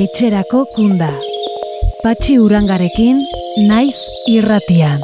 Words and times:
etxerako 0.00 0.60
kunda. 0.74 1.10
Patxi 2.00 2.38
urangarekin, 2.40 3.18
naiz 3.68 3.98
irratian. 4.32 5.02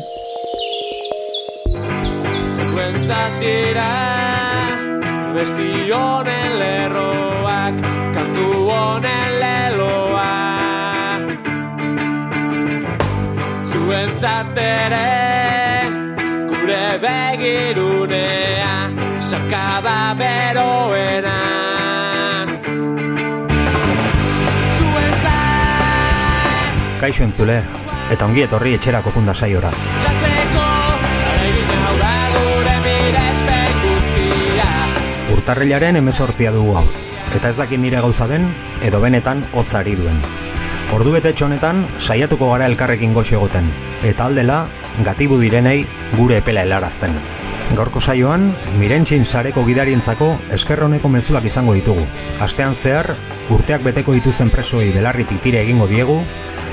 Zuentzatira, 2.56 3.90
besti 5.36 5.68
honen 5.90 6.56
lerroak, 6.62 7.84
kantu 8.16 8.48
honen 8.70 9.36
leloa. 9.42 10.32
Zuentzatere, 13.68 15.04
gure 16.48 16.82
begirunea, 17.04 18.74
sakaba 19.20 20.00
beroena. 20.24 21.65
Kaixo 27.06 27.22
entzule, 27.22 27.60
eta 28.10 28.26
ongi 28.26 28.42
etorri 28.42 28.72
etxerako 28.74 29.12
kunda 29.14 29.30
saiora. 29.30 29.68
Urtarrilaren 35.36 36.00
emezortzia 36.02 36.50
dugu 36.50 36.74
hau, 36.80 36.84
eta 37.38 37.54
ez 37.54 37.60
dakit 37.60 37.78
nire 37.78 38.02
gauza 38.02 38.26
den, 38.26 38.50
edo 38.82 38.98
benetan 39.06 39.46
hotzari 39.54 39.94
duen. 39.94 40.18
Ordu 40.98 41.14
bete 41.14 41.30
honetan 41.46 41.86
saiatuko 42.00 42.50
gara 42.56 42.66
elkarrekin 42.66 43.14
goxo 43.14 43.38
egoten, 43.38 43.70
eta 44.02 44.26
aldela, 44.26 44.64
gatibu 45.06 45.38
direnei 45.38 45.84
gure 46.18 46.42
epela 46.42 46.66
helarazten. 46.66 47.14
Gaurko 47.74 48.00
saioan, 48.00 48.52
mirentxin 48.78 49.24
sareko 49.26 49.64
gidarientzako 49.66 50.28
eskerroneko 50.54 51.10
mezuak 51.10 51.48
izango 51.48 51.74
ditugu. 51.74 52.04
Astean 52.40 52.76
zehar, 52.78 53.16
urteak 53.50 53.82
beteko 53.82 54.14
dituzen 54.14 54.52
presoei 54.54 54.92
belarritik 54.94 55.42
tire 55.42 55.64
egingo 55.66 55.88
diegu, 55.90 56.20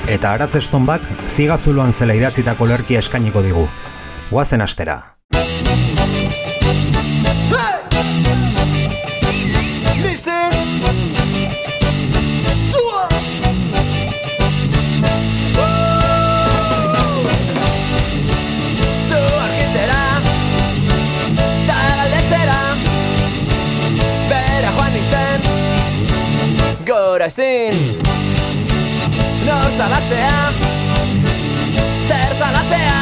eta 0.06 0.36
aratz 0.36 0.54
estonbak 0.62 1.02
zigazuloan 1.26 1.92
zela 1.92 2.14
idatzitako 2.14 2.70
lerkia 2.70 3.02
eskainiko 3.02 3.42
digu. 3.42 3.66
Guazen 4.30 4.62
astera. 4.62 5.13
Gora 27.24 27.32
ezin. 27.32 28.02
Nor 29.46 29.70
zalatzea 29.78 30.50
Zer 32.02 32.34
zalatzea 32.38 33.00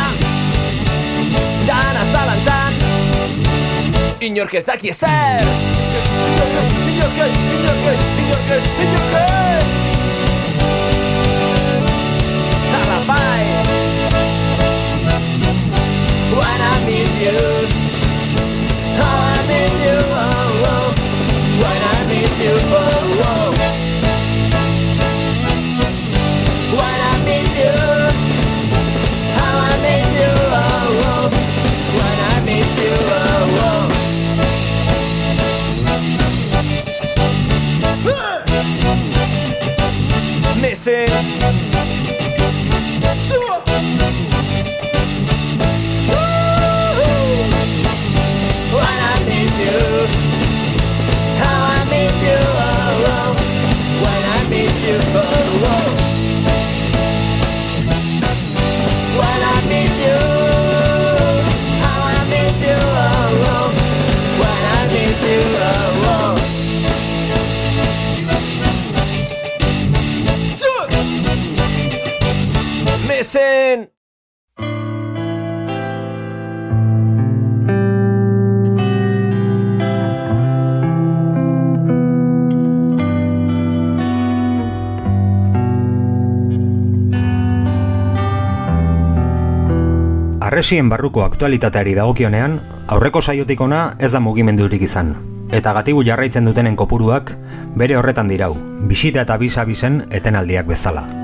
Dana 1.66 2.04
zalantzan 2.12 2.72
Inork 4.20 4.54
ez 4.54 4.64
daki 4.64 4.94
ezer. 4.94 5.42
Inork 6.30 6.54
ez, 6.62 6.70
inork 6.94 7.20
ez, 7.26 7.36
inork 7.58 8.50
ez, 8.58 8.72
inork 8.86 9.22
ez 9.26 9.31
Missing 40.72 41.06
When 43.28 43.71
Missing 73.32 73.88
Arresien 90.40 90.90
barruko 90.90 91.22
aktualitateari 91.24 91.94
dagokionean, 91.96 92.60
aurreko 92.88 93.22
saiotik 93.22 93.60
ona 93.64 93.94
ez 93.98 94.12
da 94.12 94.20
mugimendurik 94.20 94.82
izan. 94.84 95.14
Eta 95.48 95.72
gatibu 95.72 96.04
jarraitzen 96.04 96.44
dutenen 96.44 96.76
kopuruak 96.76 97.32
bere 97.80 97.96
horretan 97.96 98.28
dirau, 98.28 98.52
bisita 98.84 99.24
eta 99.24 99.40
bisa 99.40 99.64
bisen 99.64 100.02
etenaldiak 100.10 100.68
bezala. 100.68 101.21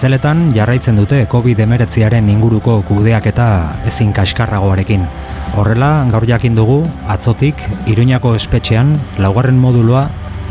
Kartzeletan 0.00 0.54
jarraitzen 0.56 0.96
dute 0.96 1.18
COVID-19aren 1.28 2.30
inguruko 2.32 2.78
kudeak 2.88 3.26
eta 3.28 3.48
ezin 3.84 4.14
kaskarragoarekin. 4.16 5.02
Horrela, 5.60 5.90
gaur 6.08 6.24
jakin 6.24 6.56
dugu, 6.56 6.78
atzotik, 7.04 7.60
Iruñako 7.84 8.32
espetxean, 8.38 8.94
laugarren 9.20 9.60
modulua 9.60 10.06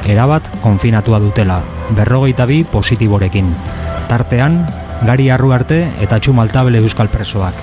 erabat 0.05 0.45
konfinatua 0.61 1.17
dutela, 1.25 1.63
berrogeita 1.97 2.45
bi 2.45 2.59
positiborekin. 2.61 3.49
Tartean, 4.05 4.61
gari 5.09 5.31
arru 5.33 5.49
arte 5.57 5.81
eta 5.97 6.21
txumaltabele 6.21 6.85
euskal 6.85 7.09
presoak. 7.09 7.57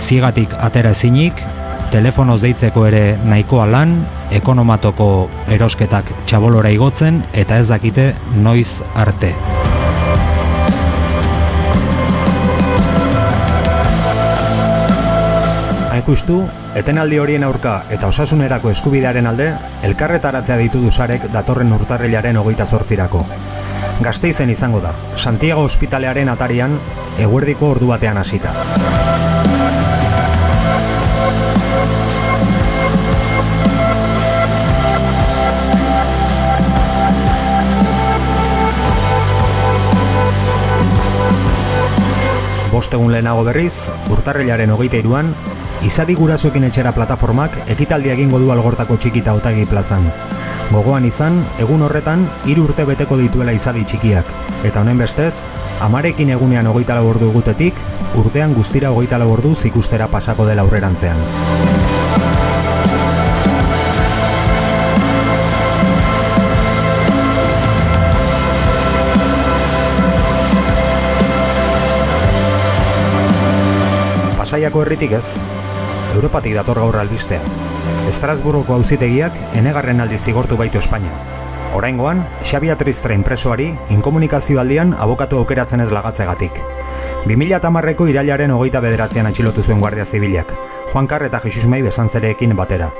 Zigatik 0.00 0.56
atera 0.56 0.96
ezinik, 0.96 1.44
telefonoz 1.92 2.40
deitzeko 2.48 2.88
ere 2.88 3.18
nahikoa 3.28 3.68
lan, 3.68 3.98
ekonomatoko 4.32 5.28
erosketak 5.52 6.16
txabolora 6.24 6.72
igotzen 6.72 7.26
eta 7.34 7.60
ez 7.60 7.68
dakite 7.68 8.14
noiz 8.40 8.80
arte. 8.96 9.36
Justu, 16.08 16.38
etenaldi 16.72 17.18
horien 17.20 17.42
aurka 17.44 17.82
eta 17.92 18.08
osasunerako 18.08 18.70
eskubidearen 18.72 19.26
alde, 19.28 19.50
elkarretaratzea 19.84 20.56
ditu 20.56 20.80
duzarek 20.80 21.26
datorren 21.34 21.72
urtarrilaren 21.76 22.38
hogeita 22.40 22.64
zortzirako. 22.64 23.20
Gasteizen 24.00 24.48
izango 24.48 24.80
da, 24.80 24.94
Santiago 25.16 25.66
ospitalearen 25.68 26.30
atarian, 26.32 26.78
eguerdiko 27.20 27.68
ordu 27.74 27.90
batean 27.92 28.16
hasita. 28.16 28.54
Bost 42.72 42.96
egun 42.96 43.12
lehenago 43.12 43.44
berriz, 43.44 43.90
urtarrilaren 44.14 44.70
hogeita 44.72 45.02
iruan, 45.02 45.34
Izadi 45.78 46.16
gurasoekin 46.18 46.64
etxera 46.66 46.90
plataformak 46.90 47.54
ekitaldia 47.70 48.16
egingo 48.16 48.40
du 48.42 48.48
algortako 48.50 48.96
txikita 48.98 49.30
otagi 49.38 49.62
plazan. 49.70 50.08
Gogoan 50.72 51.04
izan, 51.06 51.36
egun 51.62 51.84
horretan, 51.86 52.24
hiru 52.50 52.64
urte 52.66 52.82
beteko 52.88 53.16
dituela 53.20 53.54
izadi 53.54 53.84
txikiak. 53.86 54.26
Eta 54.66 54.82
honen 54.82 54.98
bestez, 54.98 55.44
amarekin 55.80 56.32
egunean 56.34 56.66
hogeita 56.66 56.98
ordu 56.98 57.30
egutetik, 57.30 57.78
urtean 58.18 58.56
guztira 58.58 58.90
hogeita 58.90 59.22
ordu 59.22 59.54
zikustera 59.54 60.08
pasako 60.08 60.48
dela 60.50 60.66
aurrerantzean. 60.66 61.22
Pasaiako 74.42 74.82
herritik 74.82 75.12
ez. 75.12 75.38
Europatik 76.18 76.56
dator 76.58 76.80
gaur 76.82 76.96
albistea. 76.98 77.38
Estrasburgoko 78.10 78.74
auzitegiak 78.74 79.36
enegarren 79.60 80.02
aldi 80.02 80.18
zigortu 80.18 80.56
baitu 80.58 80.80
Espainia. 80.82 81.14
Oraingoan, 81.78 82.24
Xabi 82.42 82.72
Atristra 82.72 83.14
impresoari 83.14 83.68
inkomunikazio 83.94 84.58
aldian 84.58 84.94
abokatu 84.98 85.38
aukeratzen 85.38 85.84
ez 85.84 85.90
lagatzegatik. 85.94 86.58
2008ko 87.28 88.08
irailaren 88.10 88.54
hogeita 88.56 88.80
bederatzean 88.82 89.28
atxilotu 89.30 89.62
zuen 89.62 89.78
Guardia 89.84 90.06
Zibilak, 90.06 90.54
Juan 90.92 91.06
Kar 91.06 91.26
eta 91.28 91.40
Jesus 91.44 91.68
Mei 91.70 91.82
besantzereekin 91.86 92.56
batera. 92.56 92.90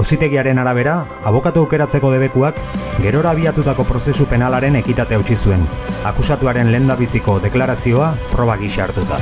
Auzitegiaren 0.00 0.58
arabera, 0.58 1.04
abokatu 1.26 1.64
aukeratzeko 1.66 2.10
debekuak 2.14 2.58
gerora 3.02 3.34
abiatutako 3.34 3.84
prozesu 3.84 4.26
penalaren 4.30 4.78
ekitate 4.80 5.18
utzi 5.18 5.36
zuen, 5.36 5.66
akusatuaren 6.06 6.72
lendabiziko 6.72 7.38
deklarazioa 7.46 8.14
proba 8.32 8.56
gisa 8.56 8.86
hartuta. 8.88 9.20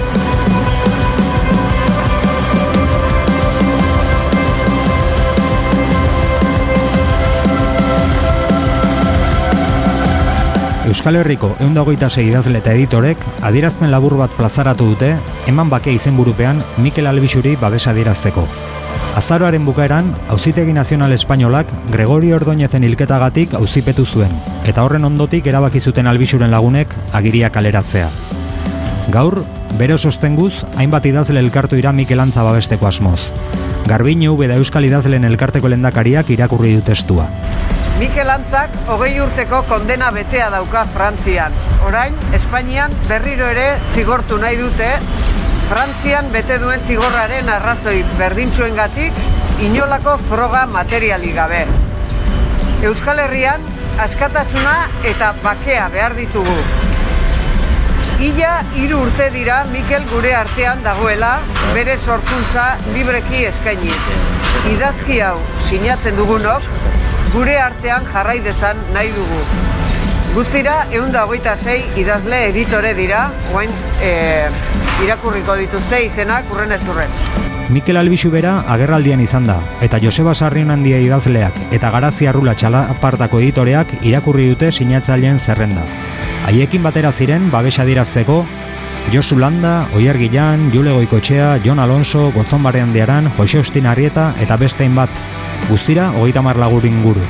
Euskal 10.89 11.19
Herriko 11.21 11.51
eundagoita 11.61 12.09
idazle 12.23 12.63
eta 12.63 12.73
editorek 12.73 13.21
adierazpen 13.45 13.91
labur 13.93 14.15
bat 14.17 14.33
plazaratu 14.39 14.87
dute 14.89 15.11
eman 15.47 15.69
bake 15.69 15.93
izenburupean 15.93 16.63
Mikel 16.79 17.07
Albixuri 17.07 17.57
babesa 17.61 17.91
adierazteko. 17.91 18.47
Azaroaren 19.21 19.67
bukaeran, 19.67 20.15
Auzitegi 20.31 20.73
Nazional 20.73 21.13
Espainolak 21.13 21.69
Gregorio 21.93 22.37
Ordoñezen 22.37 22.85
hilketagatik 22.85 23.53
auzipetu 23.55 24.07
zuen, 24.07 24.33
eta 24.65 24.83
horren 24.83 25.05
ondotik 25.05 25.47
erabaki 25.47 25.81
zuten 25.81 26.07
albixuren 26.07 26.51
lagunek 26.51 26.95
agiria 27.13 27.51
kaleratzea. 27.51 28.09
Gaur, 29.13 29.43
bere 29.77 29.99
sostenguz, 29.99 30.65
hainbat 30.77 31.05
idazle 31.05 31.41
elkartu 31.41 31.77
ira 31.77 31.93
Mikel 31.93 32.21
Antza 32.21 32.43
babesteko 32.43 32.89
asmoz. 32.89 33.33
Garbine 33.89 34.31
ube 34.31 34.49
da 34.49 34.57
Euskal 34.57 34.89
Idazleen 34.89 35.25
elkarteko 35.25 35.69
lendakariak 35.69 36.31
irakurri 36.31 36.79
du 36.79 36.87
testua. 36.89 37.29
Mikel 37.99 38.29
Antzak 38.31 38.75
hogei 38.95 39.17
urteko 39.19 39.59
kondena 39.67 40.13
betea 40.15 40.47
dauka 40.55 40.85
Frantzian. 40.93 41.55
Orain, 41.83 42.15
Espainian 42.37 42.93
berriro 43.09 43.49
ere 43.51 43.73
zigortu 43.97 44.37
nahi 44.39 44.55
dute, 44.61 44.91
Frantzian 45.67 46.31
bete 46.31 46.61
duen 46.63 46.85
zigorraren 46.87 47.51
arrazoi 47.51 47.97
berdintzuengatik 48.21 49.19
inolako 49.67 50.15
froga 50.29 50.61
materiali 50.71 51.33
gabe. 51.35 51.65
Euskal 52.87 53.19
Herrian, 53.25 53.67
askatasuna 54.07 54.77
eta 55.11 55.33
bakea 55.43 55.89
behar 55.91 56.15
ditugu. 56.21 56.57
Ila 58.29 58.53
hiru 58.79 59.03
urte 59.09 59.27
dira 59.35 59.65
Mikel 59.73 60.07
gure 60.13 60.37
artean 60.39 60.87
dagoela 60.87 61.33
bere 61.75 61.99
sorkuntza 62.05 62.69
libreki 62.95 63.45
eskainiz. 63.51 63.99
Idazki 64.77 65.19
hau 65.27 65.37
sinatzen 65.67 66.17
dugunok, 66.19 66.63
gure 67.33 67.59
artean 67.61 68.07
jarrai 68.13 68.39
dezan 68.45 68.81
nahi 68.95 69.11
dugu. 69.17 69.41
Guztira, 70.35 70.85
egun 70.93 71.11
da 71.13 71.25
hogeita 71.27 71.57
sei 71.57 71.81
idazle 71.99 72.45
editore 72.51 72.93
dira, 72.95 73.29
guain 73.51 73.73
e, 74.05 74.13
irakurriko 75.05 75.57
dituzte 75.59 76.03
izenak 76.05 76.51
urren 76.53 76.73
ez 76.77 76.83
urren. 76.89 77.13
Mikel 77.73 78.01
Albixu 78.01 78.31
bera 78.33 78.63
agerraldian 78.73 79.21
izan 79.21 79.49
da, 79.49 79.59
eta 79.85 80.01
Joseba 80.01 80.35
Sarrion 80.35 80.71
handia 80.73 81.01
idazleak 81.05 81.59
eta 81.77 81.91
Garazi 81.93 82.29
Arrula 82.31 82.55
txalapartako 82.57 83.43
editoreak 83.43 83.93
irakurri 84.09 84.49
dute 84.53 84.71
sinatzaileen 84.73 85.41
zerrenda. 85.41 85.85
Haiekin 86.49 86.85
batera 86.87 87.13
ziren 87.13 87.51
babesa 87.53 87.85
dirazteko 87.85 88.45
Josu 89.13 89.39
Landa, 89.41 89.89
Oier 89.97 90.17
Gilan, 90.21 90.71
Jule 90.73 90.93
Goikotxea, 90.93 91.59
Jon 91.65 91.79
Alonso, 91.81 92.31
Gotzon 92.33 92.63
Barrean 92.63 92.93
diaran, 92.93 93.31
Jose 93.37 93.61
Ostin 93.61 93.87
Arrieta 93.89 94.35
eta 94.41 94.57
bestein 94.61 94.97
bat, 94.97 95.13
guztira 95.69 96.11
hogeita 96.11 96.43
mar 96.43 96.57
inguru. 96.85 97.21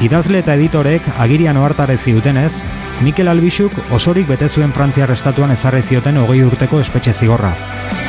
Idazle 0.00 0.40
eta 0.40 0.54
editorek 0.54 1.02
agirian 1.18 1.56
ohartarezi 1.56 2.12
dutenez, 2.12 2.52
Mikel 3.00 3.28
Albixuk 3.28 3.72
osorik 3.92 4.26
bete 4.28 4.48
zuen 4.48 4.72
Frantziar 4.72 5.10
estatuan 5.10 5.50
ezarri 5.50 5.82
zioten 5.82 6.16
hogei 6.18 6.42
urteko 6.44 6.80
espetxe 6.80 7.12
zigorra. 7.12 7.54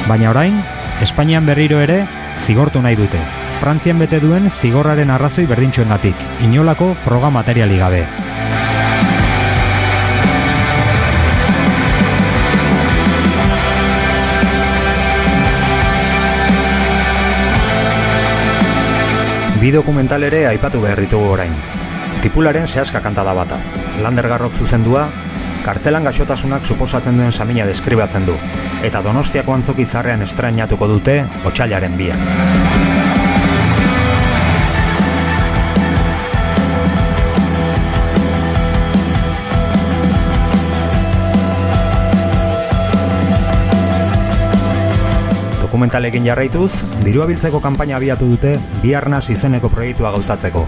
Baina 0.07 0.29
orain, 0.29 0.61
Espainian 1.01 1.45
berriro 1.45 1.79
ere 1.79 2.05
zigortu 2.45 2.81
nahi 2.81 2.95
dute. 2.95 3.19
Frantzian 3.59 3.99
bete 3.99 4.19
duen 4.19 4.49
zigorraren 4.49 5.09
arrazoi 5.09 5.45
berdintxuengatik, 5.45 6.15
inolako 6.43 6.93
froga 7.05 7.29
materiali 7.29 7.77
gabe. 7.77 8.25
Bi 19.65 19.71
dokumental 19.73 20.21
ere 20.21 20.44
aipatu 20.45 20.77
behar 20.77 21.00
ditugu 21.01 21.31
orain. 21.33 21.53
Tipularen 22.21 22.67
zehaska 22.67 23.00
kantada 23.01 23.33
bata. 23.33 23.57
Lander 24.03 24.27
Garrok 24.29 24.53
zuzendua, 24.53 25.07
kartzelan 25.65 26.06
gaxotasunak 26.06 26.69
suposatzen 26.69 27.17
duen 27.17 27.33
samina 27.33 27.65
deskribatzen 27.65 28.29
du, 28.29 28.38
eta 28.85 29.01
donostiako 29.01 29.57
antzoki 29.57 29.89
zarrean 29.89 30.21
estrainatuko 30.21 30.94
dute 30.94 31.23
otxailaren 31.50 31.97
bian. 31.97 32.21
Dokumentalekin 45.75 46.24
jarraituz, 46.24 46.86
dirua 47.04 47.25
biltzeko 47.27 47.60
kanpaina 47.60 47.98
abiatu 47.98 48.30
dute 48.30 48.54
Biarnas 48.80 49.25
izeneko 49.33 49.68
proiektua 49.68 50.13
gauzatzeko. 50.13 50.62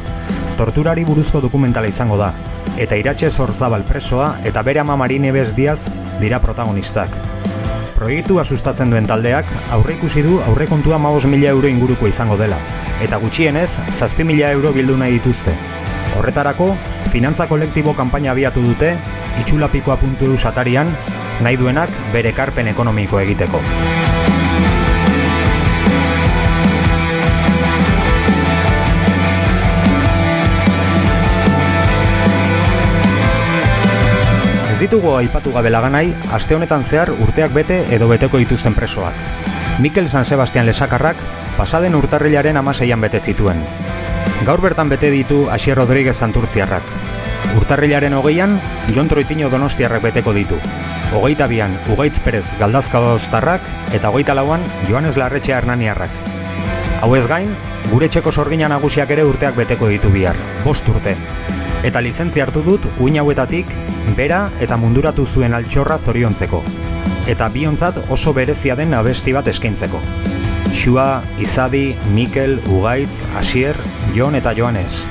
Torturari 0.59 1.05
buruzko 1.07 1.39
dokumentala 1.39 1.87
izango 1.87 2.17
da, 2.19 2.33
eta 2.75 2.97
iratxe 2.99 3.29
zorzabal 3.31 3.85
presoa 3.87 4.33
eta 4.43 4.65
bere 4.67 4.81
ama 4.81 4.97
Marine 4.99 5.31
Diaz 5.55 5.87
dira 6.19 6.41
protagonistak. 6.43 7.07
Proiektua 7.95 8.43
sustatzen 8.43 8.91
duen 8.91 9.07
taldeak 9.07 9.45
aurre 9.71 9.93
ikusi 9.93 10.23
du 10.23 10.41
aurrekontua 10.41 10.97
maos 10.97 11.23
mila 11.25 11.47
euro 11.55 11.69
inguruko 11.69 12.07
izango 12.07 12.35
dela, 12.35 12.57
eta 13.01 13.15
gutxienez, 13.15 13.79
zazpi 13.89 14.25
mila 14.25 14.51
euro 14.51 14.73
bildu 14.73 14.97
nahi 14.97 15.13
dituzte. 15.13 15.53
Horretarako, 16.17 16.75
finantza 17.07 17.47
kolektibo 17.47 17.93
kanpaina 17.93 18.31
abiatu 18.31 18.59
dute, 18.61 18.97
itxulapikoa 19.39 19.95
puntu 19.95 20.35
satarian, 20.37 20.91
nahi 21.39 21.55
duenak 21.55 21.89
bere 22.11 22.33
karpen 22.33 22.67
ekonomiko 22.67 23.21
egiteko. 23.21 23.63
Ez 34.77 34.83
ditugu 34.85 35.15
aipatu 35.17 35.49
gabe 35.55 35.71
laganai, 35.73 36.11
aste 36.37 36.53
honetan 36.53 36.83
zehar 36.85 37.09
urteak 37.09 37.49
bete 37.49 37.79
edo 37.95 38.05
beteko 38.11 38.37
dituzten 38.37 38.75
presoak. 38.77 39.15
Mikel 39.81 40.05
San 40.05 40.21
Sebastian 40.29 40.67
lesakarrak 40.69 41.17
pasaden 41.57 41.97
urtarrilaren 41.97 42.59
amaseian 42.61 43.01
bete 43.01 43.17
zituen. 43.17 43.57
Gaur 44.45 44.61
bertan 44.61 44.93
bete 44.93 45.09
ditu 45.09 45.47
Asier 45.49 45.79
Rodríguez 45.81 46.13
Santurtziarrak. 46.21 46.85
Urtarrilaren 47.57 48.13
hogeian, 48.13 48.59
Jon 48.93 49.09
Troitino 49.09 49.49
Donostiarrak 49.49 50.05
beteko 50.11 50.35
ditu. 50.37 50.61
Hogeita 51.09 51.49
bian, 51.49 51.73
Ugaitz 51.89 52.19
Perez 52.19 52.45
Galdazka 52.59 53.01
Doztarrak 53.01 53.65
eta 53.97 54.13
hogeita 54.13 54.37
lauan, 54.37 54.61
Joanes 54.87 55.17
Larretxe 55.17 55.57
Hernaniarrak. 55.57 56.13
Hau 57.01 57.15
ez 57.17 57.25
gain, 57.25 57.49
gure 57.89 58.13
txeko 58.13 58.29
sorgina 58.29 58.69
nagusiak 58.69 59.09
ere 59.09 59.25
urteak 59.25 59.57
beteko 59.57 59.89
ditu 59.89 60.13
bihar, 60.13 60.37
bost 60.63 60.85
urte. 60.93 61.17
Eta 61.85 62.01
lizentzia 62.01 62.47
hartu 62.47 62.63
dut, 62.65 62.85
uin 62.99 63.19
hauetatik, 63.21 63.69
bera 64.17 64.47
eta 64.61 64.77
munduratu 64.77 65.25
zuen 65.25 65.53
altxorra 65.53 65.97
zoriontzeko. 65.97 66.63
Eta 67.27 67.49
biontzat 67.53 67.99
oso 68.09 68.33
berezia 68.33 68.75
den 68.75 68.93
abesti 68.97 69.33
bat 69.33 69.47
eskaintzeko. 69.47 70.01
Xua, 70.73 71.21
Izadi, 71.39 71.95
Mikel, 72.13 72.59
Ugaitz, 72.67 73.23
Asier, 73.37 73.75
Jon 74.15 74.35
eta 74.35 74.53
Joanes. 74.57 75.05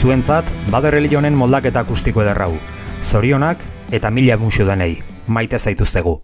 Zuentzat, 0.00 0.50
baderreli 0.70 1.08
jonen 1.12 1.34
moldaketa 1.34 1.80
akustiko 1.84 2.22
ederrau. 2.22 2.52
Zorionak 3.02 3.62
eta 3.90 4.10
mila 4.10 4.36
musu 4.36 4.66
denei. 4.66 4.98
Maite 5.26 5.58
zaituztegu. 5.58 6.20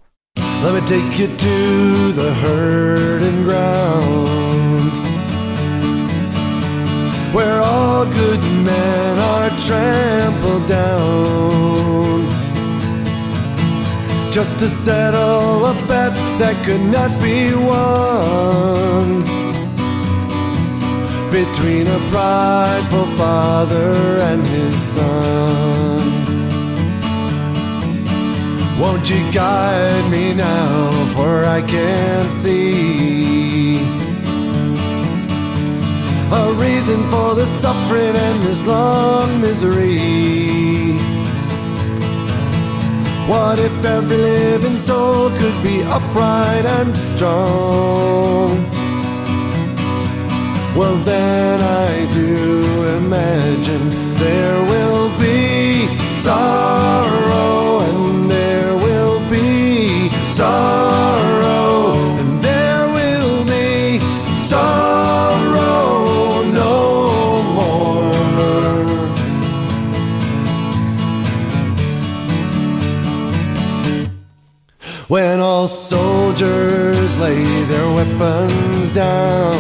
Let 0.63 0.73
me 0.73 0.81
take 0.81 1.19
you 1.19 1.29
to 1.29 2.13
the 2.13 2.33
hurting 2.43 3.45
ground 3.45 4.27
Where 7.33 7.61
all 7.61 8.07
good 8.07 8.36
are 9.47 9.59
trampled 9.59 10.67
down. 10.67 12.27
Just 14.33 14.59
to 14.59 14.69
settle 14.69 15.67
a 15.67 15.75
bet 15.87 16.15
that 16.41 16.57
could 16.65 16.81
not 16.81 17.11
be 17.23 17.55
won. 17.55 19.23
Between 21.31 21.87
a 21.87 22.01
prideful 22.11 23.07
father 23.17 23.93
and 24.29 24.47
his 24.47 24.75
son. 24.75 26.25
Won't 28.81 29.09
you 29.09 29.21
guide 29.33 30.11
me 30.11 30.35
now, 30.35 30.91
for 31.15 31.45
I 31.45 31.63
can't 31.63 32.33
see 32.33 34.06
a 36.33 36.53
reason 36.55 37.09
for 37.11 37.35
the 37.35 37.47
suffering 37.47 38.17
and 38.17 38.43
this 38.43 38.67
long 38.67 39.41
misery. 39.41 40.97
What 43.29 43.59
if 43.59 43.85
every 43.85 44.17
living 44.17 44.77
soul 44.77 45.31
could 45.31 45.63
be 45.63 45.83
upright 45.83 46.65
and 46.65 46.95
strong? 46.97 48.65
Well, 50.77 50.97
then 51.05 51.61
I 51.61 52.07
do 52.13 52.87
imagine 52.99 53.89
there 54.17 54.63
will 54.73 55.09
be 55.19 55.89
sorrow, 56.19 57.81
and 57.81 58.31
there 58.31 58.77
will 58.77 59.19
be 59.31 60.11
sorrow, 60.31 60.86
lay 77.19 77.43
their 77.65 77.91
weapons 77.93 78.91
down, 78.91 79.55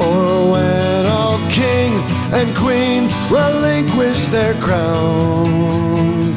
or 0.00 0.50
when 0.52 1.06
all 1.06 1.38
kings 1.50 2.06
and 2.32 2.56
queens 2.56 3.12
relinquish 3.30 4.26
their 4.28 4.54
crowns, 4.62 6.36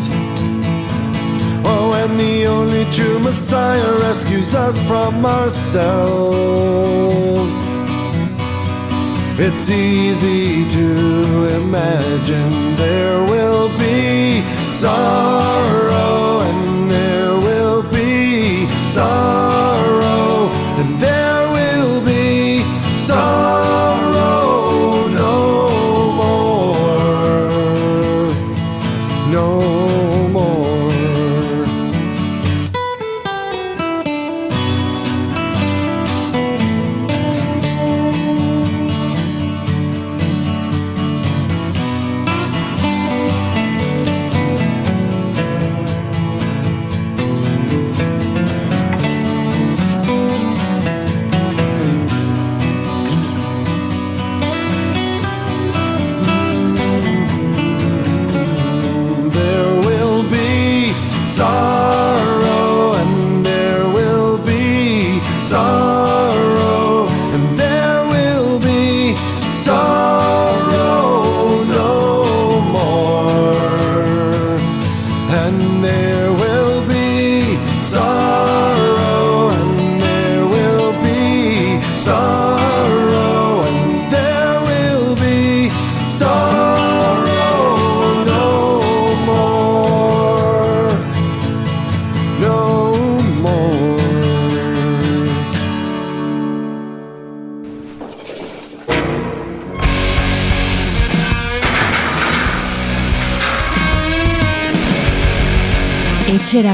or 1.66 1.90
when 1.92 2.18
the 2.18 2.48
only 2.48 2.86
true 2.92 3.20
Messiah 3.20 4.00
rescues 4.00 4.56
us 4.56 4.82
from 4.88 5.26
ourselves. 5.26 6.72
It's 9.38 9.70
easy 9.70 10.68
to 10.70 11.48
imagine 11.62 12.76
there 12.76 13.24
will 13.24 13.70
be 13.78 14.42
sorrow 14.72 16.31
song. 19.02 19.41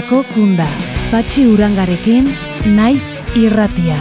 Etxerako 0.07 0.23
kunda. 0.31 0.65
Patxi 1.11 1.41
urangarekin, 1.51 2.29
naiz 2.77 3.03
irratia. 3.35 3.97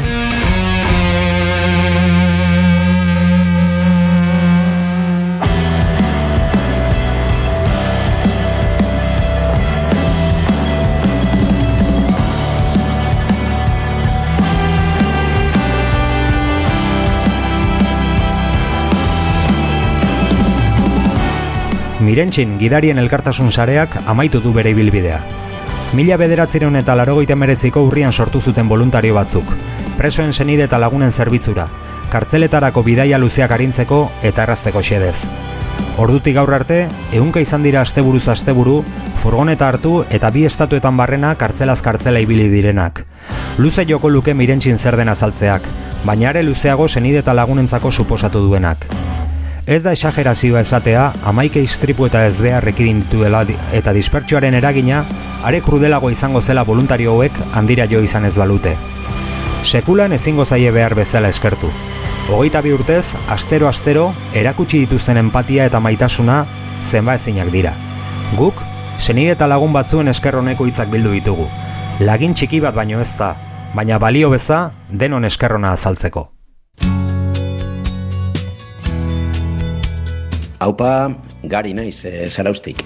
Mirentxin 21.99 22.61
gidarien 22.61 23.03
elkartasun 23.03 23.51
sareak 23.51 23.99
amaitu 24.07 24.39
du 24.39 24.55
bere 24.55 24.71
ibilbidea. 24.71 25.19
Mila 25.95 26.16
bederatzireun 26.21 26.76
eta 26.76 26.95
larogeita 26.99 27.37
meretziko 27.38 27.83
urrian 27.87 28.12
sortu 28.12 28.40
zuten 28.40 28.69
voluntario 28.69 29.14
batzuk, 29.14 29.47
presoen 29.97 30.33
senide 30.33 30.66
eta 30.66 30.78
lagunen 30.83 31.12
zerbitzura, 31.12 31.69
kartzeletarako 32.12 32.83
bidaia 32.83 33.19
luzeak 33.19 33.55
arintzeko 33.55 34.00
eta 34.23 34.43
errazteko 34.45 34.83
xedez. 34.83 35.28
Ordutik 35.97 36.35
gaur 36.37 36.52
arte, 36.52 36.88
ehunka 37.12 37.40
izan 37.40 37.62
dira 37.64 37.81
asteburuz 37.81 38.26
asteburu, 38.28 38.83
furgoneta 39.23 39.69
hartu 39.69 40.02
eta 40.11 40.31
bi 40.31 40.45
estatuetan 40.45 40.97
barrena 40.97 41.35
kartzelaz 41.35 41.81
kartzela 41.83 42.21
ibili 42.21 42.49
direnak. 42.52 43.07
Luze 43.59 43.87
joko 43.88 44.11
luke 44.11 44.35
mirentxin 44.35 44.78
zer 44.78 44.97
den 44.97 45.09
azaltzeak, 45.09 45.62
baina 46.05 46.28
are 46.31 46.43
luzeago 46.43 46.88
senide 46.88 47.23
eta 47.25 47.33
lagunentzako 47.35 47.93
suposatu 47.93 48.43
duenak. 48.45 48.85
Ez 49.66 49.83
da 49.83 49.93
esagerazioa 49.97 50.61
esatea, 50.61 51.12
amaike 51.25 51.61
istripu 51.62 52.07
eta 52.07 52.28
dituela 52.28 53.45
di- 53.45 53.57
eta 53.73 53.93
dispertsioaren 53.93 54.55
eragina, 54.55 55.05
are 55.45 55.61
krudelago 55.61 56.11
izango 56.11 56.43
zela 56.43 56.62
voluntario 56.64 57.12
hauek 57.12 57.33
handira 57.55 57.87
jo 57.90 58.00
izan 58.02 58.25
ez 58.25 58.37
balute. 58.38 58.76
Sekulan 59.62 60.12
ezingo 60.12 60.45
zaie 60.45 60.71
behar 60.71 60.95
bezala 60.95 61.28
eskertu. 61.28 61.71
Hogeita 62.31 62.61
bi 62.62 62.73
urtez, 62.75 63.14
astero-astero, 63.31 64.12
erakutsi 64.35 64.81
dituzten 64.85 65.16
empatia 65.16 65.66
eta 65.66 65.81
maitasuna 65.81 66.45
zenba 66.83 67.14
ezinak 67.14 67.50
dira. 67.55 67.73
Guk, 68.38 68.62
senide 68.99 69.37
eta 69.37 69.47
lagun 69.47 69.73
batzuen 69.73 70.09
esker 70.09 70.37
honeko 70.38 70.66
hitzak 70.66 70.90
bildu 70.90 71.12
ditugu. 71.14 71.47
Lagin 72.00 72.35
txiki 72.35 72.61
bat 72.61 72.75
baino 72.75 73.00
ez 73.00 73.12
da, 73.19 73.35
baina 73.75 73.99
balio 73.99 74.31
beza 74.31 74.71
denon 74.90 75.25
eskerrona 75.25 75.73
azaltzeko. 75.76 76.31
Haupa, 80.59 80.93
gari 81.45 81.75
naiz, 81.76 82.05
e, 82.09 82.28
zaraustik. 82.31 82.83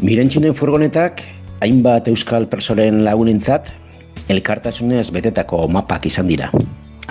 Mirentxinen 0.00 0.54
furgonetak, 0.56 1.18
hainbat 1.60 2.06
euskal 2.08 2.46
persoren 2.48 3.02
lagunentzat, 3.04 3.66
elkartasunez 4.32 5.10
betetako 5.12 5.66
mapak 5.68 6.06
izan 6.08 6.30
dira. 6.30 6.48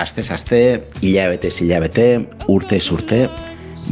Astez 0.01 0.31
aste, 0.33 0.61
hilabete 1.05 1.51
hilabete, 1.53 2.05
urte 2.49 2.79
urte, 2.95 3.19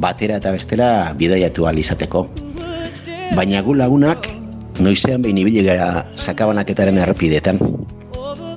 batera 0.01 0.39
eta 0.41 0.51
bestela 0.55 1.13
bidaiatu 1.13 1.69
izateko. 1.77 2.27
Baina 3.35 3.61
gu 3.61 3.75
lagunak, 3.75 4.31
noizean 4.79 5.21
behin 5.21 5.37
ibili 5.37 5.61
gara 5.61 6.07
sakabanaketaren 6.15 6.97
errepidetan. 6.97 7.59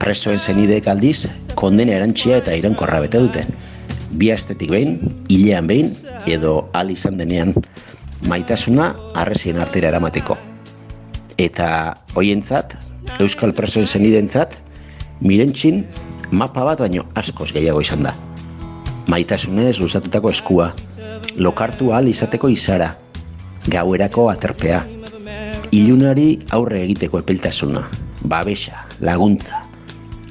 Presoen 0.00 0.38
zenideek 0.38 0.88
aldiz, 0.88 1.28
kondena 1.54 1.92
erantxia 1.92 2.38
eta 2.38 2.56
iraunkorra 2.56 3.00
bete 3.00 3.18
dute. 3.18 3.44
Bi 4.16 4.32
astetik 4.32 4.70
behin, 4.70 4.96
hilean 5.28 5.66
behin, 5.66 5.92
edo 6.26 6.70
al 6.72 6.90
izan 6.90 7.18
denean, 7.20 7.52
maitasuna 8.28 8.94
arresien 9.14 9.60
artera 9.60 9.88
eramateko. 9.88 10.36
Eta 11.40 11.68
hoientzat, 12.14 12.76
Euskal 13.20 13.52
presoen 13.56 13.86
zenidentzat, 13.86 14.56
mirentxin 15.20 15.84
mapa 16.30 16.64
bat 16.64 16.82
baino 16.84 17.06
askoz 17.18 17.50
gehiago 17.52 17.80
izan 17.80 18.04
da. 18.06 18.14
Maitasunez 19.10 19.78
luzatutako 19.80 20.30
eskua, 20.30 20.70
lokartu 21.36 21.90
ahal 21.92 22.08
izateko 22.08 22.50
izara, 22.52 22.92
gauerako 23.68 24.28
aterpea, 24.30 24.84
ilunari 25.72 26.28
aurre 26.56 26.84
egiteko 26.84 27.20
epeltasuna, 27.24 27.86
babesa, 28.22 28.84
laguntza, 29.00 29.64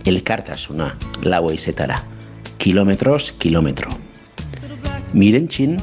elkartasuna, 0.05 0.93
lau 1.24 1.51
izetara. 1.51 2.00
kilometros 2.60 3.31
kilometro. 3.39 3.89
Mirentxin, 5.13 5.79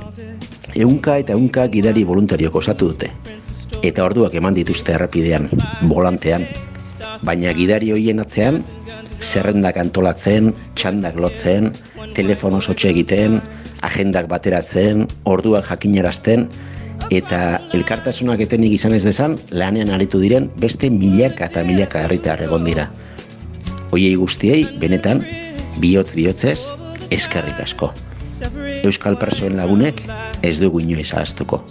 eunka 0.77 1.17
eta 1.23 1.35
eunka 1.37 1.67
gidari 1.73 2.05
voluntariok 2.05 2.61
osatu 2.63 2.93
dute. 2.93 3.11
Eta 3.83 4.05
orduak 4.05 4.35
eman 4.37 4.55
dituzte 4.57 4.95
errepidean, 4.97 5.49
volantean. 5.91 6.47
Baina 7.25 7.53
gidari 7.57 7.93
hoien 7.95 8.21
atzean, 8.21 8.63
zerrendak 9.21 9.79
antolatzen, 9.81 10.53
txandak 10.77 11.17
lotzen, 11.21 11.73
telefono 12.15 12.61
sotxe 12.61 12.91
egiten, 12.93 13.41
agendak 13.87 14.29
bateratzen, 14.29 15.07
orduak 15.25 15.69
jakinarazten, 15.71 16.49
eta 17.13 17.61
elkartasunak 17.77 18.41
etenik 18.47 18.77
izan 18.77 18.97
ez 18.97 19.05
dezan, 19.05 19.37
lanean 19.51 19.93
aritu 19.95 20.21
diren 20.21 20.51
beste 20.61 20.91
milaka 20.91 21.51
eta 21.51 21.65
milaka 21.67 22.05
herritar 22.07 22.43
egon 22.49 22.67
dira. 22.69 22.89
Hoiei 23.93 24.17
guztiei, 24.19 24.65
benetan, 24.81 25.23
bihotz 25.81 26.13
bihotzez, 26.17 26.73
eskerrik 27.15 27.61
asko. 27.63 27.93
Euskal 28.85 29.17
persoen 29.17 29.57
lagunek 29.57 30.03
ez 30.45 30.59
dugu 30.61 30.83
inoiz 30.85 31.09
ahaztuko. 31.15 31.63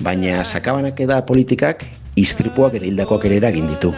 Baina 0.00 0.44
sakabanak 0.44 1.00
eda 1.04 1.18
politikak 1.28 1.84
istripuak 2.16 2.78
eta 2.78 2.88
hildakoak 2.88 3.26
ere 3.28 3.36
eragin 3.42 3.68
ditu. 3.68 3.92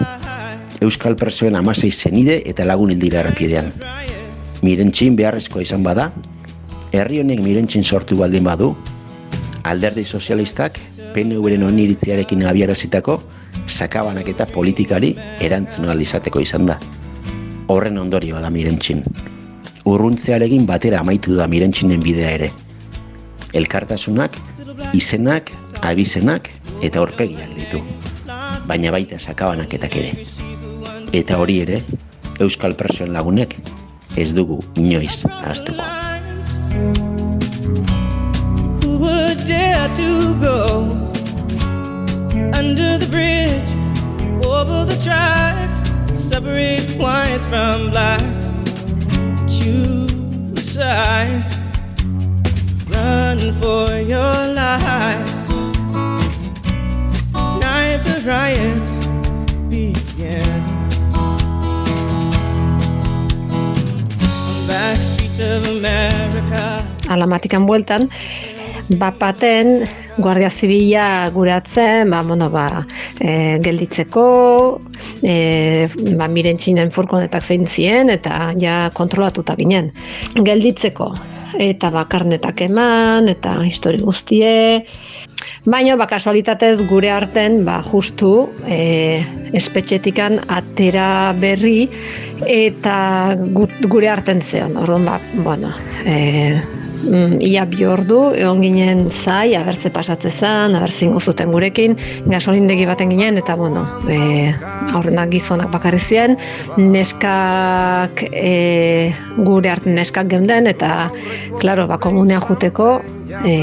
Euskal 0.83 1.15
persoen 1.17 1.55
amasei 1.55 1.93
zenide 1.93 2.41
eta 2.51 2.67
lagun 2.67 2.91
hildira 2.91 3.21
errepidean. 3.23 3.71
Mirentxin 4.67 5.15
beharrezkoa 5.17 5.63
izan 5.63 5.85
bada, 5.87 6.09
herri 6.93 7.21
honek 7.23 7.43
mirentxin 7.45 7.85
sortu 7.85 8.19
baldin 8.19 8.45
badu, 8.45 8.73
alderdi 9.63 10.05
sozialistak 10.05 10.81
PNV-ren 11.15 11.63
oniritziarekin 11.69 12.43
abiarazitako 12.51 13.21
sakabanak 13.69 14.29
eta 14.35 14.47
politikari 14.51 15.15
erantzun 15.41 15.87
izateko 16.01 16.43
izan 16.43 16.67
da. 16.67 16.81
Horren 17.71 17.99
ondorioa 17.99 18.43
da 18.43 18.51
mirentxin. 18.51 19.05
Urruntzearekin 19.85 20.65
batera 20.67 21.01
amaitu 21.05 21.35
da 21.37 21.47
mirentxinen 21.47 22.01
bidea 22.01 22.31
ere. 22.39 22.51
Elkartasunak, 23.53 24.39
izenak, 24.97 25.53
abizenak 25.85 26.49
eta 26.83 27.03
horpegiak 27.03 27.53
ditu. 27.59 27.83
Baina 28.69 28.91
baita 28.95 29.19
sakabanaketak 29.21 29.97
ere. 30.01 30.25
Eta 31.13 31.37
hori 31.39 31.61
ere, 31.67 31.83
Euskal 32.41 32.75
Presoen 32.75 33.13
lagunek 33.13 33.59
ez 34.17 34.33
dugu 34.35 34.63
inoiz 34.75 35.25
ahaztuko. 35.31 35.85
Under 42.55 42.97
the 42.99 43.07
bridge, 43.11 43.69
over 44.45 44.85
the 44.85 44.97
tracks 45.05 45.83
separates 46.13 46.91
whites 46.97 47.45
from 47.47 47.91
blacks? 47.91 48.44
suicides, 49.65 51.59
run 52.93 53.39
for 53.61 53.89
your 54.13 54.37
lives. 54.53 55.45
Tonight 57.33 58.01
the 58.05 58.17
riots 58.27 58.93
begin. 59.71 60.61
Back 64.69 64.99
streets 64.99 65.39
of 65.41 65.67
America. 65.77 66.85
A 67.09 67.17
la 67.17 67.27
matica 67.27 67.57
envueltan, 67.57 68.11
va 68.89 69.11
baten 69.19 69.89
Guardia 70.17 70.51
Zibila 70.51 71.29
guratzen, 71.35 72.11
ba, 72.11 72.23
bueno, 72.23 72.51
ba, 72.51 72.85
e, 73.19 73.59
gelditzeko, 73.65 74.27
e, 75.23 75.89
ba, 76.19 76.29
mirentxinen 76.31 76.93
furgonetak 76.95 77.43
zein 77.43 77.67
ziren, 77.67 78.13
eta 78.15 78.53
ja 78.61 78.91
kontrolatuta 78.95 79.57
ginen. 79.59 79.91
Gelditzeko, 80.35 81.11
eta 81.59 81.91
ba, 81.95 82.07
karnetak 82.11 82.63
eman, 82.69 83.29
eta 83.33 83.59
histori 83.67 84.03
guztie, 84.03 84.55
Baina, 85.65 85.95
ba, 85.97 86.05
kasualitatez 86.05 86.83
gure 86.85 87.09
arten, 87.09 87.63
ba, 87.65 87.79
justu, 87.81 88.51
e, 88.69 89.25
espetxetikan 89.57 90.37
atera 90.53 91.33
berri, 91.41 91.89
eta 92.45 92.97
gut, 93.57 93.73
gure 93.89 94.11
arten 94.13 94.45
zeon, 94.45 94.77
orduan, 94.77 95.09
ba, 95.09 95.17
bueno, 95.47 95.73
e, 96.05 96.61
mm, 97.03 97.41
ia 97.45 97.65
bi 97.69 97.85
ordu, 97.89 98.21
egon 98.39 98.63
ginen 98.65 99.05
zai, 99.11 99.55
abertze 99.59 99.91
pasatze 99.95 100.31
zan, 100.31 100.75
abertze 100.79 101.11
zuten 101.21 101.53
gurekin, 101.53 101.97
gasolindegi 102.31 102.87
baten 102.87 103.11
ginen, 103.11 103.39
eta 103.41 103.57
bueno, 103.57 103.85
e, 104.09 104.53
aurrenak 104.95 105.31
gizonak 105.35 105.71
bakarri 105.73 106.01
ziren, 106.01 106.37
neskak 106.79 108.25
e, 108.31 109.13
gure 109.37 109.71
arten 109.71 109.95
neskak 109.95 110.31
geunden, 110.33 110.67
eta, 110.67 111.11
klaro, 111.61 111.87
ba, 111.91 111.99
komunean 111.99 112.43
juteko, 112.45 113.01
e, 113.45 113.57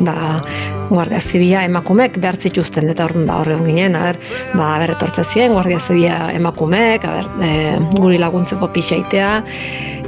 ba, 0.00 0.42
Guardia 0.88 1.20
Zibila 1.20 1.62
emakumek 1.68 2.16
behar 2.22 2.38
zituzten 2.40 2.88
eta 2.88 3.04
orduan 3.04 3.26
ba 3.28 3.42
horre 3.42 3.58
ginen, 3.60 3.96
aber, 3.98 4.16
ba 4.56 4.70
ber 4.80 4.94
etortze 4.94 5.24
ziren 5.26 5.52
Guardia 5.52 5.80
Zibila 5.84 6.32
emakumek, 6.32 7.04
aber, 7.04 7.28
e, 7.44 7.76
guri 7.98 8.20
laguntzeko 8.20 8.70
pixaitea 8.72 9.32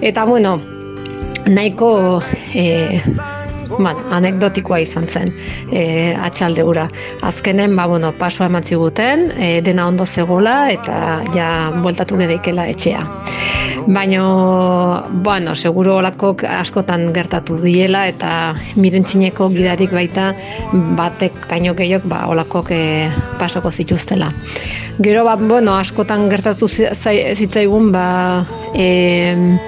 eta 0.01 0.25
bueno, 0.25 0.59
nahiko 1.47 2.23
e, 2.55 3.01
bueno, 3.71 4.01
anekdotikoa 4.11 4.81
izan 4.83 5.07
zen 5.07 5.31
e, 5.73 6.13
atxalde 6.19 6.63
hura. 6.67 6.89
Azkenen, 7.23 7.77
ba, 7.79 7.87
bueno, 7.87 8.11
pasoa 8.19 8.49
eman 8.51 8.65
ziguten, 8.67 9.31
e, 9.39 9.61
dena 9.65 9.87
ondo 9.89 10.05
zegola 10.07 10.71
eta 10.73 11.21
ja 11.35 11.49
bueltatu 11.83 12.19
gedeikela 12.21 12.67
etxea. 12.73 13.05
Baina, 13.87 14.23
bueno, 15.25 15.55
seguro 15.55 15.97
olakok 16.03 16.45
askotan 16.45 17.13
gertatu 17.17 17.57
diela 17.63 18.03
eta 18.11 18.55
mirentxineko 18.77 19.49
gidarik 19.55 19.95
baita 19.97 20.35
batek 20.99 21.47
baino 21.49 21.73
gehiok 21.79 22.05
ba, 22.11 22.27
olakok 22.29 22.71
e, 22.77 22.83
pasako 23.39 23.71
zituztela. 23.71 24.29
Gero, 25.01 25.25
ba, 25.25 25.37
bueno, 25.41 25.79
askotan 25.81 26.29
gertatu 26.29 26.69
zi- 26.69 26.91
zai- 26.93 27.33
zitzaigun, 27.39 27.89
ba, 27.95 28.45
e, 28.75 29.59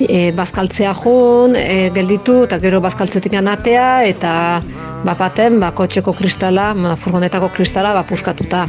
e, 0.00 0.32
bazkaltzea 0.36 0.94
jun, 1.02 1.56
e, 1.56 1.90
gelditu, 1.94 2.42
eta 2.48 2.58
gero 2.62 2.80
bazkaltzetik 2.80 3.34
atea, 3.38 4.04
eta 4.04 4.60
bapaten, 5.04 5.60
ba, 5.60 5.72
kotxeko 5.72 6.12
kristala, 6.12 6.74
ba, 6.74 6.96
furgonetako 6.96 7.48
kristala, 7.48 7.92
ba, 7.94 8.02
puskatuta. 8.02 8.66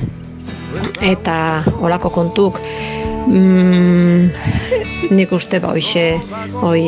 Eta 1.02 1.64
olako 1.82 2.10
kontuk, 2.10 2.60
mm, 3.28 4.30
nik 5.12 5.32
uste 5.34 5.60
ba 5.60 5.74
hoixe 5.74 6.20
hoi 6.62 6.84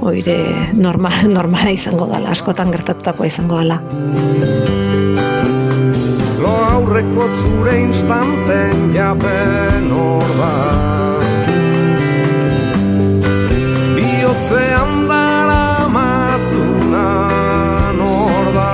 hoire 0.00 0.38
normal, 0.76 1.28
normala 1.38 1.70
izango 1.74 2.08
dela, 2.10 2.32
askotan 2.32 2.72
gertatutakoa 2.74 3.26
izango 3.26 3.60
dela. 3.60 3.80
Lo 6.40 6.54
aurreko 6.76 7.28
zure 7.42 7.76
instanten 7.82 8.90
japen 8.96 9.92
hor 9.92 10.34
da 14.50 14.56
Biotzean 14.56 15.08
dara 15.08 15.88
matzuna 15.88 17.06
nor 17.98 18.52
da 18.54 18.70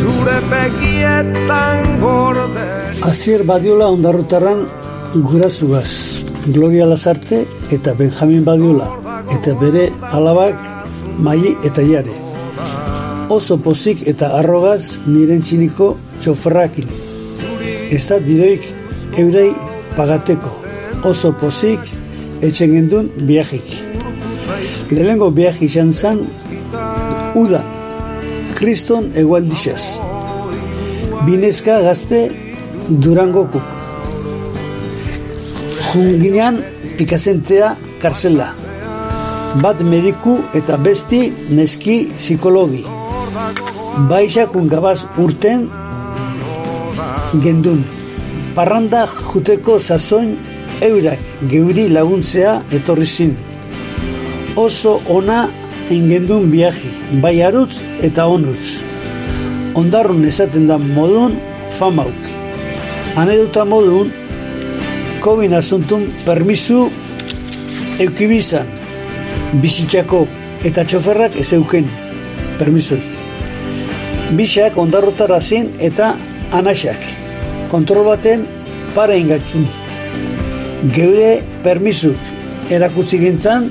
Zure 0.00 0.38
begietan 0.50 2.00
gorderi 2.00 3.00
Azier 3.02 3.44
Badiola 3.44 3.88
ondarrotarran 3.90 4.66
gurazuaz, 5.14 6.22
Gloria 6.46 6.86
Lazarte 6.86 7.46
eta 7.70 7.94
Benjamin 7.94 8.44
Badiola, 8.44 8.88
eta 9.32 9.54
bere 9.60 9.90
alabak 10.12 10.56
Mai 11.18 11.56
eta 11.64 11.82
Jare. 11.82 12.12
Oso 13.28 13.58
pozik 13.58 14.06
eta 14.08 14.32
arrogaz 14.38 15.00
mirentxiniko 15.06 15.96
txoferrakin. 16.20 16.88
Ez 17.90 18.06
da 18.08 18.18
diroik 18.18 18.64
eurei 19.18 19.52
pagateko. 19.96 20.50
Oso 21.04 21.32
pozik 21.36 22.01
etxen 22.42 22.72
gendun 22.74 23.10
biajik. 23.28 23.68
Lehengo 24.90 25.30
biaj 25.30 25.56
izan 25.64 25.92
zan, 25.92 26.24
udan, 27.38 27.66
kriston 28.58 29.08
egualdixaz. 29.16 30.00
Binezka 31.26 31.78
gazte 31.86 32.20
Durangokuk. 33.02 33.68
Junginean 35.92 36.58
pikazentea 36.98 37.72
karzela. 38.02 38.50
Bat 39.62 39.82
mediku 39.86 40.38
eta 40.58 40.78
besti 40.80 41.22
neski 41.50 41.96
psikologi. 42.16 42.84
Baixakun 44.10 44.68
gabaz 44.72 45.04
urten 45.24 45.68
gendun. 47.44 47.84
Parranda 48.56 49.06
juteko 49.06 49.78
sasoin 49.78 50.34
eurak 50.82 51.18
geuri 51.50 51.88
laguntzea 51.92 52.62
etorri 52.72 53.06
zin. 53.06 53.36
Oso 54.56 55.00
ona 55.08 55.48
ingendun 55.90 56.50
biaji, 56.52 56.90
bai 57.22 57.42
arutz 57.42 57.82
eta 58.02 58.26
onutz. 58.26 58.80
Ondarrun 59.74 60.24
esaten 60.28 60.68
da 60.68 60.78
modun 60.78 61.38
famauk. 61.78 62.28
Anedota 63.16 63.64
modun, 63.64 64.12
COVID 65.22 65.52
asuntun 65.58 66.08
permisu 66.26 66.88
eukibizan, 68.02 68.66
bizitzako 69.62 70.24
eta 70.64 70.84
txoferrak 70.84 71.36
ez 71.40 71.52
euken 71.56 71.86
permisoi. 72.58 73.00
Bisak 74.38 74.78
ondarrotara 74.80 75.40
zin 75.40 75.70
eta 75.78 76.14
anaxak, 76.56 77.06
kontrol 77.70 78.08
baten 78.08 78.46
pare 78.96 79.18
ingatxun. 79.20 79.81
Geure 80.82 81.36
permisuk 81.62 82.18
erakutsi 82.74 83.20
gintzan, 83.22 83.68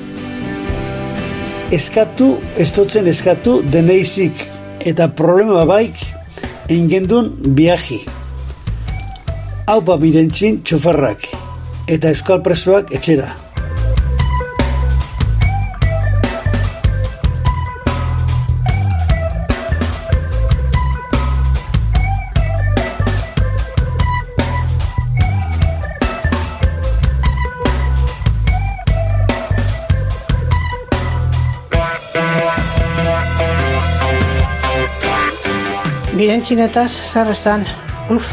eskatu, 1.76 2.38
estotzen 2.56 3.10
eskatu 3.12 3.58
deneizik 3.68 4.40
eta 4.88 5.10
problema 5.12 5.66
baik 5.68 6.00
ingendun 6.72 7.28
biaji. 7.58 8.00
Haupa 9.68 9.98
mirentzin 10.00 10.62
txoferrak 10.64 11.28
eta 11.92 12.14
euskal 12.16 12.40
presoak 12.40 12.94
etxera. 12.96 13.41
Mirentxinetaz, 36.32 36.92
zer 37.12 37.28
esan, 37.28 37.66
uf, 38.08 38.24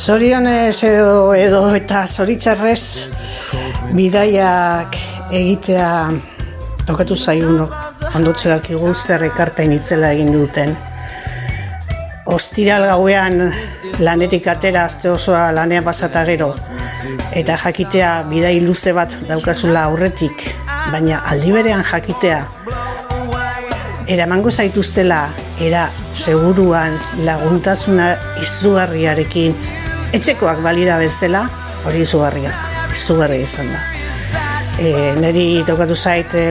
zorionez 0.00 0.78
edo, 0.88 1.34
edo 1.36 1.58
eta 1.76 2.06
zoritzarrez 2.08 3.10
bidaiak 3.92 4.94
egitea 5.28 5.90
tokatu 6.88 7.18
zaigunok 7.20 7.74
ondotxe 8.16 8.48
dakigu 8.48 8.94
zer 8.94 9.26
ekarpen 9.26 9.74
itzela 9.76 10.14
egin 10.16 10.32
duten. 10.32 10.72
Ostiral 12.32 12.86
gauean 12.88 13.52
lanetik 14.00 14.48
atera 14.48 14.86
azte 14.88 15.10
osoa 15.12 15.50
lanean 15.52 15.84
pasata 15.84 16.22
gero 16.30 16.54
eta 17.42 17.58
jakitea 17.66 18.14
bidai 18.30 18.54
luze 18.64 18.94
bat 18.96 19.12
daukazula 19.28 19.84
aurretik, 19.90 20.48
baina 20.96 21.20
aldi 21.28 21.52
berean 21.58 21.84
jakitea 21.92 22.40
eramango 24.16 24.50
zaituztela 24.50 25.20
era 25.60 25.88
seguruan 26.14 26.98
laguntasuna 27.24 28.14
izugarriarekin. 28.42 29.54
Etxekoak 30.16 30.62
balira 30.64 30.98
bezala 31.00 31.44
hori 31.84 32.02
izugarria 32.06 32.52
izugarria 32.94 33.44
izan 33.44 33.72
da. 33.74 33.82
E, 34.78 34.90
niri 35.20 35.46
tokatu 35.66 35.96
zait 35.96 36.34
e, 36.34 36.44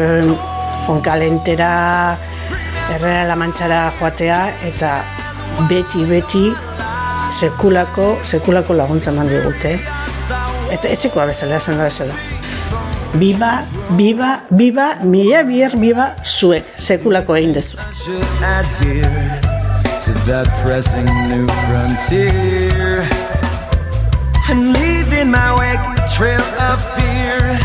onkalentera 0.92 1.72
errera 2.96 3.26
lamantxara 3.32 3.82
joatea 4.00 4.40
eta 4.70 4.94
beti 5.70 6.06
beti 6.10 6.46
sekulako 7.40 8.10
sekulako 8.24 8.78
laguntza 8.78 9.14
eman 9.16 9.32
digute. 9.32 9.78
Eta 10.72 10.92
etxekoa 10.92 11.30
bezala 11.32 11.62
esan 11.62 11.80
da 11.80 11.88
bezala 11.88 12.37
Biba, 13.18 13.66
biba, 13.98 14.46
biba, 14.54 15.02
mila 15.02 15.42
bier, 15.42 15.74
biba, 15.74 16.14
zuek, 16.22 16.66
sekulako 16.78 17.34
egin 17.34 17.54
dezu. 17.58 17.74
should 17.98 18.22
adhere 18.46 19.42
to 20.06 20.12
that 20.30 20.46
pressing 20.62 21.10
new 21.26 21.50
frontier 21.66 23.10
and 24.50 24.72
leave 24.78 25.12
in 25.14 25.32
my 25.32 25.50
wake 25.58 25.82
a 25.98 26.06
trail 26.14 26.46
of 26.70 26.78
fear. 26.94 27.58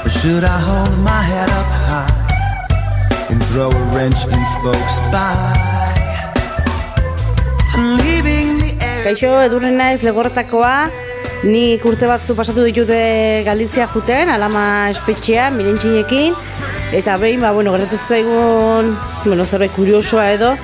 Or 0.00 0.10
should 0.18 0.44
I 0.44 0.58
hold 0.58 0.96
my 1.04 1.20
head 1.20 1.50
up 1.60 1.70
high 1.84 3.28
and 3.28 3.44
throw 3.52 3.68
a 3.68 3.82
wrench 3.92 4.24
in 4.24 4.42
spokes 4.56 4.96
by? 5.12 5.36
I'm 7.76 7.98
leaving 8.00 8.64
the 8.64 8.72
air. 8.80 9.04
Kaixo, 9.04 9.28
edurrena 9.44 9.92
ez 9.92 10.00
legorretakoa, 10.08 10.88
nik 11.44 11.84
urte 11.84 12.08
batzu 12.08 12.34
pasatu 12.36 12.64
ditute 12.64 13.42
Galizia 13.44 13.86
juten, 13.92 14.30
alama 14.32 14.88
espetxea, 14.88 15.50
mirentxinekin, 15.52 16.34
eta 16.96 17.16
behin, 17.20 17.42
ba, 17.44 17.52
bueno, 17.52 17.74
gertatu 17.76 17.98
zaigun, 17.98 18.94
bueno, 19.24 19.44
zerbait 19.44 19.72
kuriosoa 19.76 20.30
edo, 20.32 20.54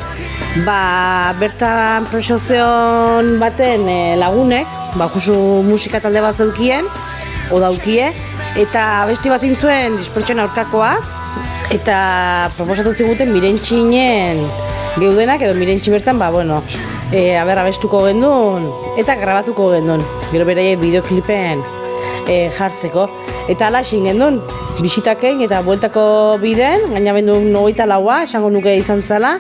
ba, 0.65 1.35
bertan 1.41 2.09
presozion 2.11 3.35
baten 3.43 3.89
eh, 3.89 4.15
lagunek, 4.17 4.67
ba, 4.97 5.11
justu 5.13 5.37
musika 5.67 6.01
talde 6.01 6.25
bat 6.25 6.37
zeukien, 6.37 6.89
o 7.53 7.61
daukie, 7.61 8.09
eta 8.57 9.05
besti 9.11 9.33
bat 9.33 9.45
intzuen 9.45 9.99
dispertsoen 10.01 10.41
aurkakoa, 10.47 10.95
eta 11.73 11.99
proposatu 12.57 12.95
ziguten 12.97 13.33
mirentxinen 13.33 14.41
geudenak, 14.97 15.45
edo 15.45 15.55
mirentxi 15.59 15.93
bertan, 15.93 16.19
ba, 16.21 16.33
bueno, 16.33 16.63
e, 17.13 17.37
aber 17.37 17.61
abestuko 17.61 18.03
gendun, 18.07 18.67
eta 18.99 19.15
grabatuko 19.21 19.69
gendun, 19.75 20.03
gero 20.33 20.47
beraiek 20.49 20.81
bideoklipen 20.81 21.63
e, 22.27 22.49
jartzeko. 22.57 23.09
Eta 23.53 23.69
ala 23.69 23.83
esin 23.85 24.07
gendun, 24.09 24.39
bisitaken 24.81 25.43
eta 25.47 25.61
bueltako 25.67 26.05
biden, 26.43 26.89
gaina 26.95 27.15
bendu 27.17 27.39
nogeita 27.45 27.87
laua, 27.87 28.23
esango 28.29 28.51
nuke 28.55 28.75
izan 28.79 29.03
zala, 29.03 29.37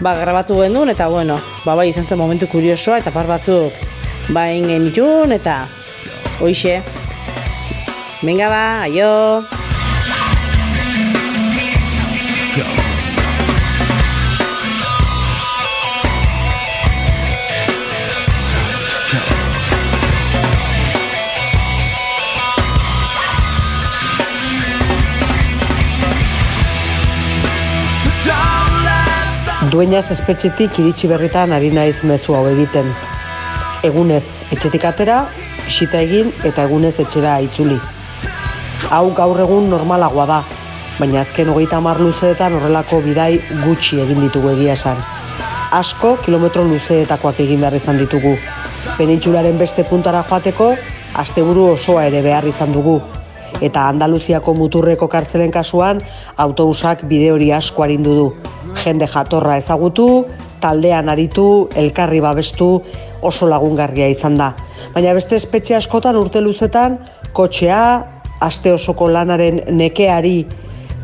ba, 0.00 0.14
grabatu 0.20 0.60
gendun, 0.62 0.92
eta 0.94 1.10
bueno, 1.12 1.38
ba, 1.66 1.76
bai 1.76 1.90
izan 1.90 2.08
zen 2.08 2.20
momentu 2.20 2.48
kuriosoa, 2.50 3.02
eta 3.02 3.12
par 3.14 3.28
batzuk, 3.30 3.84
ba, 4.30 4.48
ingen 4.54 4.88
itun, 4.92 5.34
eta 5.36 5.64
hoixe. 6.40 6.80
Venga 8.24 8.48
ba, 8.48 8.64
aio! 8.88 9.63
Dueñas 29.74 30.12
espetxetik 30.14 30.76
iritsi 30.78 31.08
berritan 31.10 31.50
ari 31.50 31.72
naiz 31.74 32.04
mezu 32.06 32.36
hau 32.38 32.44
egiten. 32.46 32.86
Egunez 33.82 34.22
etxetik 34.54 34.84
atera, 34.86 35.16
bisita 35.64 35.98
egin 35.98 36.30
eta 36.46 36.62
egunez 36.68 36.92
etxera 37.02 37.32
itzuli. 37.42 37.80
Hau 38.94 39.08
gaur 39.18 39.40
egun 39.42 39.66
normalagoa 39.72 40.28
da, 40.30 40.36
baina 41.00 41.24
azken 41.24 41.50
hogeita 41.50 41.80
hamar 41.82 41.98
luzeetan 41.98 42.54
horrelako 42.54 43.00
bidai 43.08 43.40
gutxi 43.64 43.98
egin 44.04 44.22
ditugu 44.22 44.52
egia 44.52 44.78
esan. 44.78 45.02
Asko 45.80 46.14
kilometro 46.22 46.62
luzeetakoak 46.70 47.42
egin 47.42 47.66
behar 47.66 47.74
izan 47.74 47.98
ditugu. 47.98 48.36
Penintxularen 48.94 49.58
beste 49.58 49.82
puntara 49.90 50.22
joateko, 50.30 50.70
asteburu 51.24 51.66
osoa 51.72 52.06
ere 52.12 52.22
behar 52.22 52.46
izan 52.54 52.78
dugu. 52.78 53.00
Eta 53.62 53.88
Andaluziako 53.88 54.54
muturreko 54.54 55.08
kartzelen 55.08 55.52
kasuan, 55.54 56.00
autobusak 56.36 57.04
bide 57.10 57.30
hori 57.32 57.52
asko 57.52 57.84
arindu 57.84 58.14
du. 58.14 58.26
Jende 58.82 59.06
jatorra 59.06 59.56
ezagutu, 59.60 60.24
taldean 60.60 61.08
aritu, 61.08 61.68
elkarri 61.76 62.20
babestu, 62.24 62.82
oso 63.22 63.48
lagungarria 63.48 64.08
izan 64.10 64.38
da. 64.40 64.52
Baina 64.94 65.14
beste 65.14 65.36
espetxe 65.36 65.76
askotan 65.78 66.16
urte 66.16 66.42
luzetan, 66.42 66.98
kotxea, 67.32 67.80
aste 68.40 68.72
osoko 68.72 69.08
lanaren 69.08 69.62
nekeari 69.70 70.44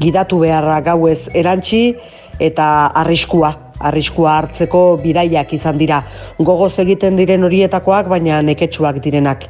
gidatu 0.01 0.41
beharra 0.43 0.81
gauez 0.85 1.29
erantzi 1.35 1.95
eta 2.41 2.67
arriskua 3.03 3.55
arriskua 3.81 4.35
hartzeko 4.39 4.99
bidaiak 5.01 5.55
izan 5.57 5.79
dira. 5.81 6.03
Gogoz 6.39 6.75
egiten 6.83 7.17
diren 7.17 7.45
horietakoak, 7.49 8.11
baina 8.13 8.43
neketsuak 8.45 9.01
direnak. 9.01 9.47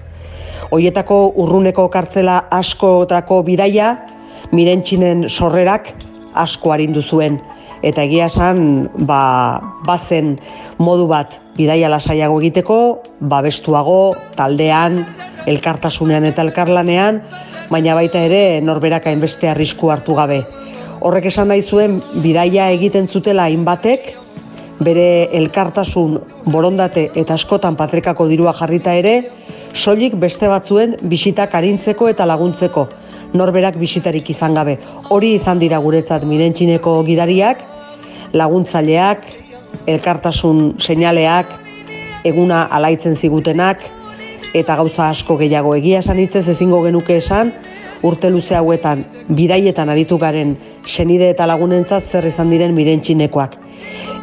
Hoietako 0.70 1.32
urruneko 1.42 1.88
kartzela 1.90 2.44
askotako 2.54 3.40
bidaia, 3.42 3.94
mirentxinen 4.54 5.24
sorrerak 5.28 5.90
asko 6.38 6.70
arindu 6.70 7.02
zuen. 7.02 7.40
Eta 7.82 8.04
egia 8.04 8.28
esan, 8.30 8.86
ba, 9.08 9.60
bazen 9.86 10.36
modu 10.78 11.08
bat 11.10 11.38
bidaia 11.56 11.88
lasaiago 11.90 12.38
egiteko, 12.42 12.78
babestuago, 13.32 14.14
taldean, 14.36 15.00
elkartasunean 15.50 16.28
eta 16.28 16.44
elkarlanean, 16.46 17.22
baina 17.70 17.96
baita 17.96 18.22
ere 18.28 18.60
norberak 18.62 19.08
hainbeste 19.10 19.50
arrisku 19.50 19.90
hartu 19.90 20.14
gabe. 20.14 20.42
Horrek 21.00 21.30
esan 21.32 21.48
nahi 21.48 21.62
zuen 21.64 21.96
bidaia 22.22 22.68
egiten 22.76 23.08
zutela 23.08 23.48
hainbatek, 23.48 24.12
bere 24.84 25.28
elkartasun 25.36 26.18
borondate 26.46 27.08
eta 27.16 27.34
askotan 27.34 27.76
patrikako 27.76 28.28
dirua 28.28 28.52
jarrita 28.56 28.94
ere, 28.96 29.16
soilik 29.74 30.14
beste 30.18 30.48
batzuen 30.48 30.96
bisitak 31.02 31.54
arintzeko 31.54 32.08
eta 32.10 32.26
laguntzeko, 32.26 32.86
norberak 33.34 33.78
bisitarik 33.78 34.30
izan 34.30 34.54
gabe. 34.54 34.78
Hori 35.10 35.34
izan 35.36 35.58
dira 35.58 35.78
guretzat 35.78 36.24
mirentxineko 36.24 37.00
gidariak, 37.06 37.62
laguntzaileak, 38.32 39.24
elkartasun 39.86 40.74
seinaleak, 40.78 41.52
eguna 42.24 42.64
alaitzen 42.70 43.16
zigutenak, 43.16 43.82
eta 44.54 44.76
gauza 44.76 45.08
asko 45.08 45.36
gehiago 45.38 45.74
egia 45.78 46.00
esan 46.02 46.18
hitzez 46.18 46.46
ezingo 46.48 46.82
genuke 46.82 47.16
esan, 47.20 47.52
urte 48.02 48.30
luze 48.30 48.56
hauetan 48.56 49.04
bidaietan 49.28 49.90
aritu 49.92 50.18
garen 50.18 50.56
senide 50.86 51.28
eta 51.30 51.46
lagunentzat 51.46 52.04
zer 52.04 52.26
izan 52.26 52.50
diren 52.50 52.74
mirentxinekoak. 52.74 53.56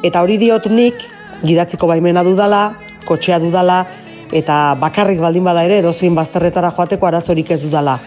Eta 0.04 0.22
hori 0.22 0.38
diot 0.42 0.68
nik, 0.74 1.00
gidatziko 1.46 1.88
baimena 1.88 2.24
dudala, 2.26 2.74
kotxea 3.06 3.40
dudala, 3.40 3.86
eta 4.36 4.76
bakarrik 4.80 5.20
baldin 5.20 5.46
bada 5.48 5.64
ere 5.64 5.80
edozein 5.84 6.16
bazterretara 6.16 6.72
joateko 6.76 7.08
arazorik 7.08 7.52
ez 7.52 7.62
dudala. 7.62 8.00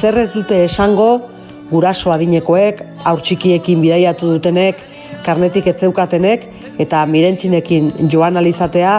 Zer 0.00 0.18
ez 0.18 0.30
dute 0.32 0.64
esango, 0.64 1.10
guraso 1.70 2.12
adinekoek, 2.12 2.82
aurtxikiekin 3.06 3.80
bidaiatu 3.82 4.32
dutenek, 4.34 4.80
karnetik 5.24 5.66
etzeukatenek, 5.70 6.46
eta 6.82 7.04
mirentxinekin 7.06 7.90
joan 8.10 8.36
alizatea, 8.40 8.94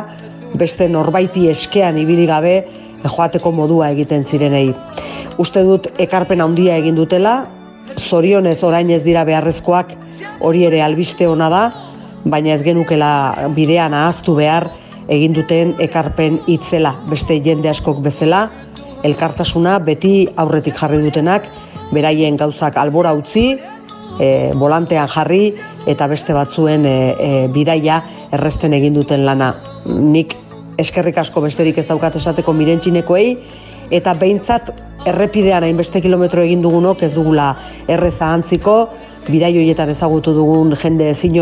beste 0.56 0.88
norbaiti 0.92 1.48
eskean 1.50 1.98
ibili 1.98 2.28
gabe 2.28 2.56
joateko 3.04 3.52
modua 3.52 3.90
egiten 3.96 4.24
zirenei. 4.26 4.72
Uste 5.40 5.64
dut 5.66 5.88
ekarpen 6.00 6.42
handia 6.44 6.76
egin 6.78 6.96
dutela, 6.96 7.46
zorionez 7.98 8.60
orain 8.64 8.90
ez 8.92 9.02
dira 9.04 9.24
beharrezkoak 9.28 9.96
hori 10.40 10.66
ere 10.68 10.82
albiste 10.84 11.28
ona 11.28 11.50
da, 11.50 11.64
baina 12.24 12.54
ez 12.54 12.62
genukela 12.64 13.50
bidean 13.56 13.94
ahaztu 13.98 14.36
behar 14.38 14.70
egin 15.08 15.34
duten 15.34 15.76
ekarpen 15.80 16.40
hitzela 16.48 16.94
beste 17.10 17.40
jende 17.44 17.70
askok 17.70 18.02
bezala, 18.04 18.50
elkartasuna 19.04 19.80
beti 19.80 20.28
aurretik 20.38 20.78
jarri 20.78 21.02
dutenak, 21.02 21.48
beraien 21.92 22.38
gauzak 22.38 22.78
albora 22.78 23.14
utzi, 23.18 23.56
e, 24.20 24.52
volantean 24.58 25.10
jarri 25.12 25.52
eta 25.90 26.08
beste 26.08 26.34
batzuen 26.34 26.86
e, 26.86 26.96
e, 27.18 27.32
bidaia 27.54 28.02
erresten 28.32 28.74
egin 28.78 28.96
duten 28.96 29.26
lana. 29.26 29.56
Nik 29.86 30.36
eskerrik 30.82 31.18
asko 31.22 31.42
besterik 31.44 31.78
ez 31.82 31.88
daukat 31.90 32.16
esateko 32.20 32.54
mirentxinekoei, 32.54 33.36
eta 33.92 34.14
behintzat 34.18 34.72
errepidean 35.12 35.66
hainbeste 35.66 36.02
kilometro 36.02 36.44
egin 36.46 36.62
dugunok 36.64 37.04
ez 37.04 37.14
dugula 37.14 37.52
erreza 37.88 38.32
antziko, 38.34 38.76
bidai 39.30 39.54
horietan 39.58 39.90
ezagutu 39.94 40.34
dugun 40.38 40.76
jende 40.76 41.10
ezin 41.12 41.36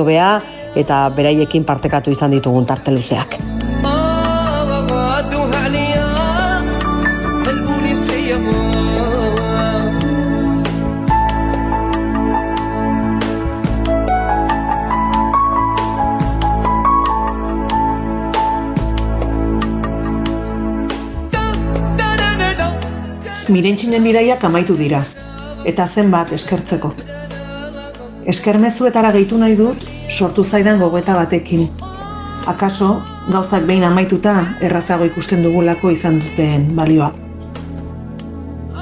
eta 0.75 1.09
beraiekin 1.15 1.65
partekatu 1.65 2.11
izan 2.11 2.31
ditugun 2.31 2.65
tarte 2.65 2.91
Mirentxinen 23.59 24.05
bidaiak 24.07 24.43
amaitu 24.47 24.77
dira, 24.79 25.01
eta 25.67 25.83
zenbat 25.83 26.29
eskertzeko. 26.31 26.93
Eskermezuetara 28.31 29.09
gehitu 29.11 29.35
nahi 29.41 29.57
dut, 29.59 29.81
sortu 30.07 30.45
zaidan 30.47 30.77
gogoeta 30.79 31.15
batekin. 31.17 31.65
Akaso, 32.47 33.01
gauzak 33.27 33.65
behin 33.67 33.83
amaituta 33.83 34.35
errazago 34.63 35.03
ikusten 35.09 35.43
dugulako 35.43 35.91
izan 35.91 36.21
duten 36.23 36.69
balioa. 36.77 37.09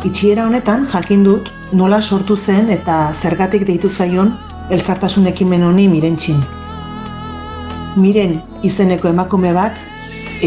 Itxiera 0.05 0.45
honetan 0.45 0.85
jakin 0.91 1.23
dut 1.25 1.49
nola 1.71 1.97
sortu 2.01 2.37
zen 2.37 2.69
eta 2.69 2.97
zergatik 3.15 3.65
deitu 3.65 3.89
zaion 3.89 4.29
elkartasun 4.69 5.25
ekimen 5.31 5.65
honi 5.65 5.87
mirentxin. 5.89 6.43
Miren 7.97 8.37
izeneko 8.61 9.09
emakume 9.09 9.55
bat 9.57 9.81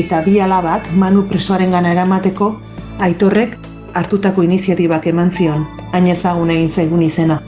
eta 0.04 0.22
bi 0.22 0.38
alabak 0.38 0.86
manu 0.94 1.26
presoaren 1.26 1.74
gana 1.74 1.90
eramateko 1.96 2.52
aitorrek 3.00 3.58
hartutako 3.94 4.42
iniziatibak 4.42 5.06
eman 5.06 5.30
zion, 5.30 5.66
hain 5.92 6.06
ezagun 6.06 6.50
egin 6.50 6.70
zaigun 6.70 7.02
izena. 7.02 7.40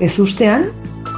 Ez 0.00 0.18
ustean, 0.18 0.66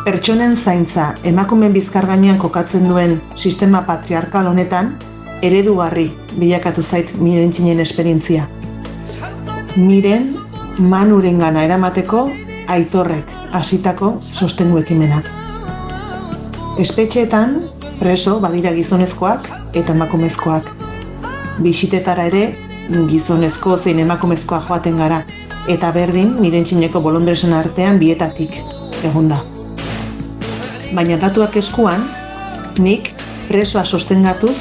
pertsonen 0.05 0.57
zaintza 0.57 1.15
emakumen 1.25 1.73
bizkar 1.73 2.07
gainean 2.07 2.39
kokatzen 2.39 2.89
duen 2.89 3.21
sistema 3.35 3.83
patriarkal 3.87 4.47
honetan, 4.47 4.95
eredugarri 5.43 6.11
bilakatu 6.39 6.83
zait 6.83 7.13
miren 7.21 7.53
txinen 7.53 7.81
esperientzia. 7.81 8.47
Miren 9.77 10.35
manuren 10.79 11.39
gana 11.39 11.65
eramateko 11.65 12.29
aitorrek 12.69 13.33
hasitako 13.53 14.19
sostengu 14.33 14.79
ekimena. 14.81 15.23
Espetxeetan, 16.81 17.61
preso 18.01 18.39
badira 18.43 18.73
gizonezkoak 18.75 19.51
eta 19.79 19.95
emakumezkoak. 19.95 20.71
Bisitetara 21.63 22.27
ere 22.31 22.49
gizonezko 23.11 23.77
zein 23.77 23.99
emakumezkoa 24.03 24.61
joaten 24.69 24.99
gara, 25.01 25.23
eta 25.69 25.91
berdin 25.93 26.35
mirentxineko 26.41 27.01
bolondresen 27.01 27.53
artean 27.57 27.99
bietatik 27.99 28.59
egon 29.05 29.29
da. 29.33 29.41
Baina 30.95 31.17
datuak 31.21 31.57
eskuan, 31.57 32.05
nik 32.79 33.13
presoa 33.49 33.85
sostengatuz 33.85 34.57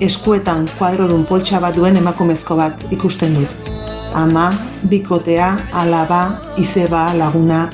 eskuetan 0.00 0.68
kuadrodun 0.78 1.24
poltsa 1.28 1.60
bat 1.60 1.76
duen 1.76 1.96
emakumezko 1.96 2.56
bat 2.56 2.84
ikusten 2.90 3.36
dut. 3.38 3.72
Ama, 4.16 4.50
bikotea, 4.88 5.50
alaba, 5.76 6.22
izeba, 6.56 7.10
laguna, 7.16 7.66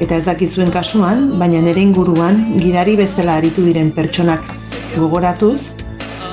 eta 0.00 0.16
ez 0.16 0.24
dakizuen 0.24 0.72
kasuan, 0.72 1.26
baina 1.40 1.60
nere 1.64 1.80
inguruan 1.80 2.40
gidari 2.60 2.96
bezala 3.00 3.36
aritu 3.40 3.64
diren 3.64 3.92
pertsonak 3.96 4.44
gogoratuz, 4.96 5.70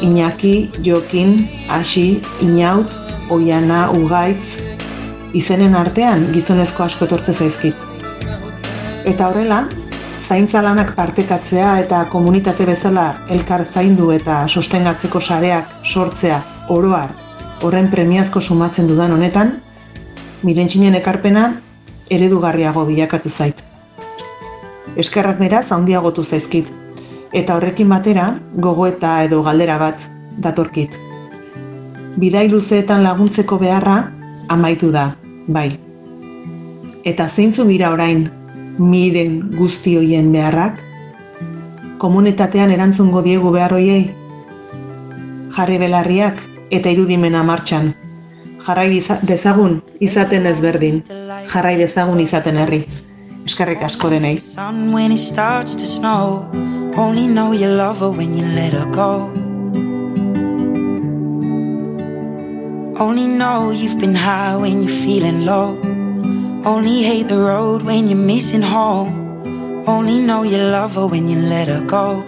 Iñaki, 0.01 0.71
Jokin, 0.86 1.47
Asi, 1.69 2.21
Inaut, 2.41 2.93
Oiana, 3.29 3.91
Ugaitz, 3.91 4.60
izenen 5.33 5.75
artean 5.75 6.29
gizonezko 6.33 6.83
asko 6.83 7.05
etortze 7.05 7.33
zaizkit. 7.33 7.75
Eta 9.05 9.29
horrela, 9.29 9.65
zaintza 10.19 10.62
lanak 10.62 10.95
partekatzea 10.95 11.77
eta 11.83 12.05
komunitate 12.12 12.65
bezala 12.65 13.07
elkar 13.29 13.65
zaindu 13.65 14.12
eta 14.12 14.43
sostengatzeko 14.47 15.21
sareak 15.21 15.79
sortzea 15.83 16.41
oroar 16.69 17.13
horren 17.62 17.89
premiazko 17.89 18.41
sumatzen 18.41 18.88
dudan 18.88 19.13
honetan, 19.15 19.55
mirentxinen 20.43 20.95
ekarpena 20.99 21.47
eredugarriago 22.13 22.86
bilakatu 22.86 23.29
zait. 23.29 23.63
Eskerrak 24.97 25.39
beraz 25.39 25.65
handiagotu 25.71 26.23
zaizkit, 26.23 26.69
eta 27.33 27.57
horrekin 27.57 27.89
batera 27.89 28.39
gogoeta 28.55 29.23
edo 29.23 29.41
galdera 29.43 29.77
bat 29.77 30.03
datorkit. 30.37 30.97
Bidai 32.17 32.47
luzeetan 32.49 33.03
laguntzeko 33.03 33.59
beharra 33.61 33.97
amaitu 34.49 34.91
da, 34.91 35.11
bai. 35.47 35.69
Eta 37.05 37.27
zeintzu 37.27 37.67
dira 37.67 37.91
orain 37.93 38.27
miren 38.77 39.39
guzti 39.57 39.95
hoien 39.97 40.31
beharrak? 40.31 40.83
Komunitatean 41.97 42.71
erantzungo 42.71 43.23
diegu 43.25 43.51
behar 43.51 43.73
hoiei? 43.73 44.03
Jarri 45.55 45.79
belarriak 45.81 46.43
eta 46.69 46.91
irudimena 46.93 47.43
martxan. 47.43 47.93
Jarrai 48.67 49.01
dezagun 49.23 49.81
izaten 50.03 50.45
ezberdin. 50.45 51.03
Jarrai 51.47 51.77
dezagun 51.79 52.19
izaten 52.19 52.57
herri. 52.57 52.83
Eskerrik 53.47 53.81
asko 53.81 54.10
denei. 54.12 54.39
sun 54.41 54.91
when 54.91 55.12
it 55.13 55.19
starts 55.19 55.73
to 55.75 55.86
snow. 55.86 56.49
Only 56.97 57.27
know 57.27 57.53
you 57.53 57.67
love 57.67 57.99
her 57.99 58.12
when 58.12 58.38
you 58.38 58.43
let 58.43 58.73
her 58.73 58.86
go. 58.91 59.31
Only 62.99 63.27
know 63.39 63.71
you've 63.71 63.99
been 63.99 64.15
high 64.15 64.57
when 64.57 64.83
you're 64.83 64.97
feeling 65.05 65.45
low. 65.45 65.77
Only 66.65 67.03
hate 67.03 67.29
the 67.29 67.39
road 67.39 67.83
when 67.83 68.10
you're 68.10 68.25
missing 68.33 68.62
home. 68.62 69.13
Only 69.88 70.19
know 70.19 70.43
you 70.43 70.57
love 70.57 70.95
her 70.95 71.07
when 71.07 71.29
you 71.29 71.39
let 71.39 71.69
her 71.69 71.83
go. 71.86 72.25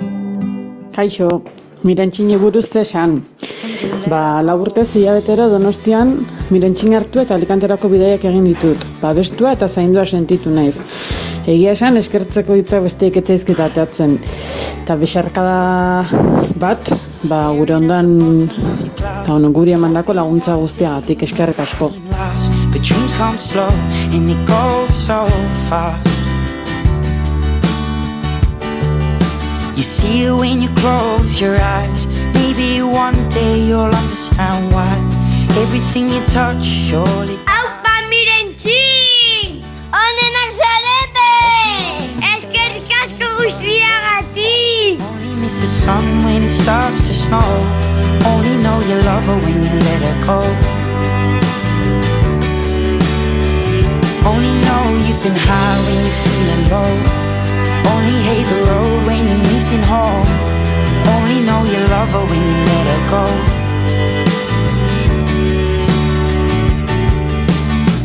Kaixo, 0.95 1.43
mirentxini 1.83 2.37
buruz 2.39 2.71
zesan. 2.71 3.21
Ba, 4.09 4.41
laburtez 4.45 4.87
hilabetero 4.95 5.49
donostian 5.51 6.13
mirentxin 6.53 6.95
hartu 6.97 7.21
eta 7.23 7.35
alikanterako 7.35 7.89
bidaiak 7.91 8.25
egin 8.29 8.45
ditut. 8.47 8.85
Ba, 9.01 9.11
bestua 9.17 9.53
eta 9.57 9.67
zaindua 9.67 10.05
sentitu 10.05 10.53
naiz. 10.53 10.77
Egia 11.49 11.73
esan 11.75 11.97
eskertzeko 11.99 12.55
hitzak 12.59 12.83
besteik 12.85 13.19
etzaizkit 13.21 13.59
ateatzen. 13.63 14.17
Eta 14.83 14.97
besarkada 14.99 16.05
bat, 16.61 16.91
ba, 17.31 17.41
gure 17.57 17.75
ondan, 17.77 18.13
eta 18.89 19.35
ono, 19.35 19.51
guri 19.55 19.75
emandako 19.77 20.15
laguntza 20.17 20.55
guztiagatik 20.59 21.25
eskerrik 21.27 21.59
asko. 21.65 21.91
You 29.79 29.83
see 29.83 30.25
it 30.25 30.33
when 30.33 30.61
you 30.61 30.67
close 30.75 31.39
your 31.39 31.55
eyes. 31.55 32.05
Maybe 32.59 32.81
one 32.81 33.29
day 33.29 33.63
you'll 33.63 33.95
understand 34.03 34.73
why 34.73 34.91
everything 35.63 36.09
you 36.09 36.19
touch 36.25 36.61
surely. 36.61 37.37
Aupa 37.47 37.95
mirentxin! 38.11 39.63
Onenak 39.95 40.51
zarete! 40.59 41.31
Eskerrik 42.19 42.91
asko 42.99 43.27
guztiagatik! 43.39 44.99
Miss 45.39 45.61
the 45.61 45.67
sun 45.67 46.03
when 46.25 46.43
it 46.43 46.51
starts 46.51 46.99
to 47.07 47.13
snow. 47.13 47.47
Only 48.27 48.55
know 48.59 48.77
you 48.89 48.97
love 49.07 49.23
her 49.31 49.39
when 49.39 49.55
you 49.63 49.71
let 49.87 50.01
her 50.07 50.17
go. 50.27 50.39
Only 54.27 54.53
know 54.67 54.83
you've 55.07 55.23
been 55.23 55.39
high 55.47 55.79
when 55.85 55.97
you're 56.03 56.19
feeling 56.27 56.63
low. 56.75 56.91
Only 57.93 58.17
hate 58.27 58.47
the 58.51 58.59
road 58.67 59.07
when 59.07 59.21
you're 59.29 59.43
missing 59.47 59.83
home. 59.93 60.48
Only 61.15 61.39
know 61.47 61.61
you 61.65 61.79
love 61.89 62.11
her 62.13 62.25
when 62.29 62.41
you 62.49 62.57
let 62.69 62.85
her 62.91 63.01
go. 63.13 63.23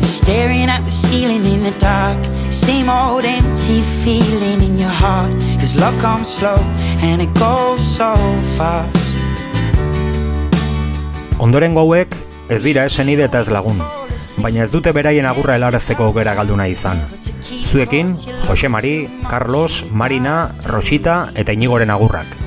Staring 0.01 0.69
at 0.69 0.83
the 0.85 0.91
ceiling 0.91 1.45
in 1.45 1.61
the 1.63 1.73
dark. 1.79 2.17
Same 2.49 2.89
old 2.89 3.25
empty 3.25 3.81
feeling 3.81 4.61
in 4.61 4.79
your 4.79 4.89
heart. 4.89 5.31
Cause 5.59 5.75
love 5.75 5.97
comes 6.01 6.27
slow 6.27 6.57
and 7.01 7.21
it 7.21 7.31
goes 7.37 7.81
so 7.81 8.15
fast. 8.57 8.95
Ondoren 11.37 11.75
hauek 11.75 12.15
ez 12.49 12.61
dira 12.63 12.85
esenide 12.87 13.25
eta 13.27 13.41
ez 13.43 13.51
lagun, 13.51 13.81
baina 14.39 14.63
ez 14.63 14.71
dute 14.71 14.93
beraien 14.95 15.27
agurra 15.27 15.57
helarazteko 15.59 16.07
aukera 16.07 16.33
galdu 16.37 16.55
nahi 16.55 16.71
izan. 16.77 17.03
Zuekin, 17.65 18.15
Jose 18.47 18.69
Mari, 18.71 18.95
Carlos, 19.27 19.83
Marina, 19.91 20.55
Rosita 20.71 21.33
eta 21.35 21.51
Inigoren 21.51 21.91
agurrak. 21.91 22.44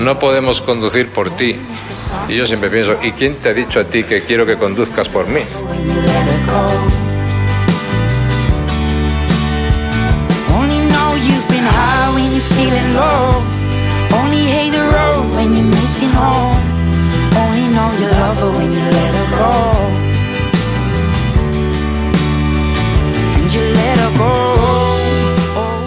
No 0.00 0.18
podemos 0.18 0.60
conducir 0.60 1.10
por 1.10 1.30
ti. 1.36 1.56
Y 2.28 2.36
yo 2.36 2.46
siempre 2.46 2.70
pienso, 2.70 2.96
¿y 3.02 3.12
quién 3.12 3.36
te 3.36 3.50
ha 3.50 3.54
dicho 3.54 3.80
a 3.80 3.84
ti 3.84 4.04
que 4.04 4.22
quiero 4.22 4.46
que 4.46 4.56
conduzcas 4.56 5.08
por 5.08 5.26
mí? 5.28 5.40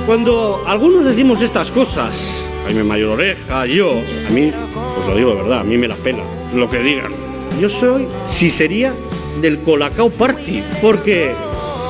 Cuando 0.05 0.63
algunos 0.67 1.03
decimos 1.03 1.41
estas 1.41 1.71
cosas, 1.71 2.44
Jaime 2.65 2.83
Mayor 2.83 3.11
Oreja, 3.11 3.67
yo, 3.67 4.01
a 4.27 4.31
mí, 4.31 4.51
pues 4.95 5.07
lo 5.07 5.15
digo 5.15 5.35
de 5.35 5.41
verdad, 5.43 5.59
a 5.59 5.63
mí 5.63 5.77
me 5.77 5.87
la 5.87 5.95
pela 5.95 6.23
lo 6.53 6.67
que 6.67 6.79
digan. 6.79 7.11
Yo 7.59 7.69
soy, 7.69 8.07
si 8.25 8.49
sería, 8.49 8.93
del 9.39 9.59
Colacao 9.59 10.09
Party, 10.09 10.63
porque 10.81 11.33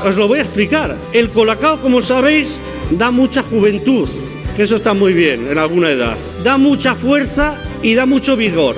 os 0.06 0.18
lo 0.18 0.28
voy 0.28 0.40
a 0.40 0.42
explicar. 0.42 0.98
El 1.14 1.30
Colacao, 1.30 1.80
como 1.80 2.02
sabéis, 2.02 2.60
da 2.92 3.10
mucha 3.10 3.42
juventud, 3.44 4.10
que 4.58 4.64
eso 4.64 4.76
está 4.76 4.94
muy 4.94 5.14
bien 5.14 5.48
en 5.50 5.58
alguna 5.58 5.90
edad. 5.90 6.18
Da 6.44 6.58
mucha 6.58 6.94
fuerza 6.94 7.58
y 7.82 7.96
da 7.96 8.06
mucho 8.06 8.36
vigor. 8.36 8.76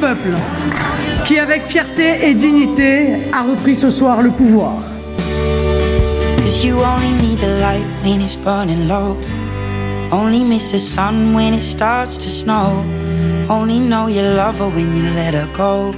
Peuple, 0.00 0.34
qui 1.24 1.38
avec 1.38 1.66
fierté 1.66 2.28
et 2.28 2.34
dignité 2.34 3.16
a 3.32 3.42
repris 3.42 3.74
ce 3.74 3.90
soir 3.90 4.22
le 4.22 4.30
pouvoir. 4.30 4.76
Cause 6.38 6.64
you 6.64 6.76
only 6.76 7.12
need 7.20 7.38
the 7.38 7.60
light 7.60 7.86
when 8.02 8.20
it's 8.20 8.36
burning 8.36 8.88
low. 8.88 9.16
Only 10.10 10.44
miss 10.44 10.72
the 10.72 10.78
sun 10.78 11.34
when 11.34 11.52
it 11.52 11.60
starts 11.60 12.16
to 12.18 12.30
snow. 12.30 12.82
Only 13.50 13.78
know 13.78 14.08
you 14.08 14.22
love 14.22 14.58
her 14.60 14.68
when 14.68 14.96
you 14.96 15.02
let 15.14 15.34
her 15.34 15.48
go. 15.52 15.92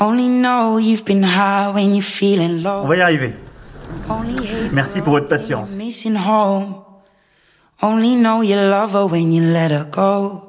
Only 0.00 0.28
know 0.28 0.78
you've 0.78 1.04
been 1.04 1.22
high 1.22 1.70
when 1.74 1.94
you're 1.94 2.02
feeling 2.02 2.62
low. 2.62 2.82
On 2.84 2.88
va 2.88 2.96
y 2.96 3.00
arriver. 3.00 3.34
Merci 4.72 5.00
pour 5.00 5.14
votre 5.14 5.28
patience. 5.28 5.70
Only 7.80 8.16
know 8.16 8.42
you 8.42 8.56
love 8.56 8.94
her 8.94 9.06
when 9.06 9.30
you 9.30 9.40
let 9.40 9.70
her 9.70 9.86
go. 9.88 10.48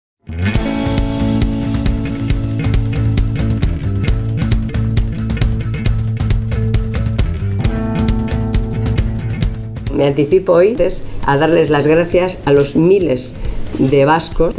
Me 9.93 10.07
anticipo 10.07 10.53
hoy 10.53 10.73
pues, 10.75 11.03
a 11.27 11.37
darles 11.37 11.69
las 11.69 11.85
gracias 11.85 12.39
a 12.45 12.51
los 12.51 12.75
miles 12.75 13.33
de 13.77 14.05
vascos 14.05 14.55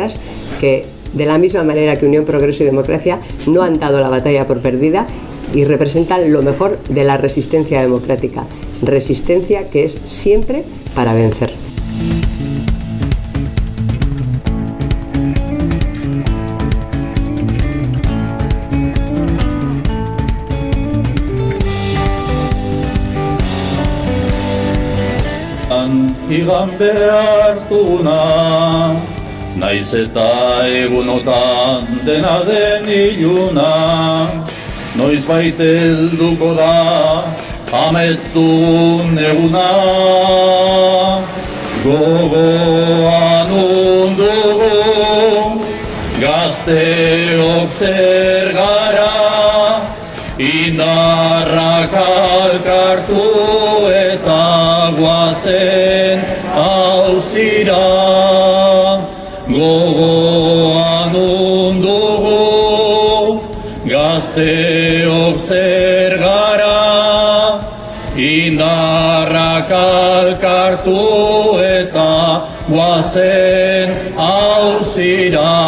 que, 0.60 0.84
de 1.14 1.26
la 1.26 1.38
misma 1.38 1.64
manera 1.64 1.98
que 1.98 2.06
Unión 2.06 2.24
Progreso 2.24 2.62
y 2.62 2.66
Democracia, 2.66 3.18
no 3.48 3.62
han 3.62 3.80
dado 3.80 4.00
la 4.00 4.10
batalla 4.10 4.46
por 4.46 4.60
perdida 4.60 5.08
y 5.52 5.64
representan 5.64 6.32
lo 6.32 6.42
mejor 6.42 6.78
de 6.88 7.02
la 7.02 7.16
resistencia 7.16 7.80
democrática. 7.80 8.44
Resistencia 8.80 9.68
que 9.70 9.82
es 9.82 10.00
siempre 10.04 10.62
para 10.94 11.14
vencer. 11.14 11.69
Igan 26.50 26.70
behar 26.78 27.56
duguna, 27.70 28.20
naiz 29.60 29.94
eta 29.94 30.66
egunotan 30.66 31.86
dena 32.06 32.42
den 32.48 32.88
iluna, 32.90 33.70
noiz 34.98 35.22
baite 35.30 35.68
helduko 35.82 36.50
da, 36.58 36.74
amets 37.84 38.26
dugun 38.34 39.14
eguna. 39.30 39.68
Gogoan 41.84 43.50
undugu, 43.62 44.74
gazteok 46.18 47.70
zer 47.78 48.39
guazen 73.10 73.90
hauzira. 74.16 75.59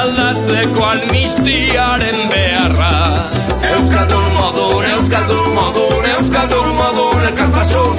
Aldatzeko 0.00 0.84
almistiaren 0.84 2.18
beharra. 2.32 2.92
Euskaldun 3.74 4.28
modun, 4.38 4.84
Euskaldun 4.94 5.48
modun, 5.58 6.04
Euskaldun 6.16 6.70
modun, 6.80 7.20
elkartasun. 7.28 7.96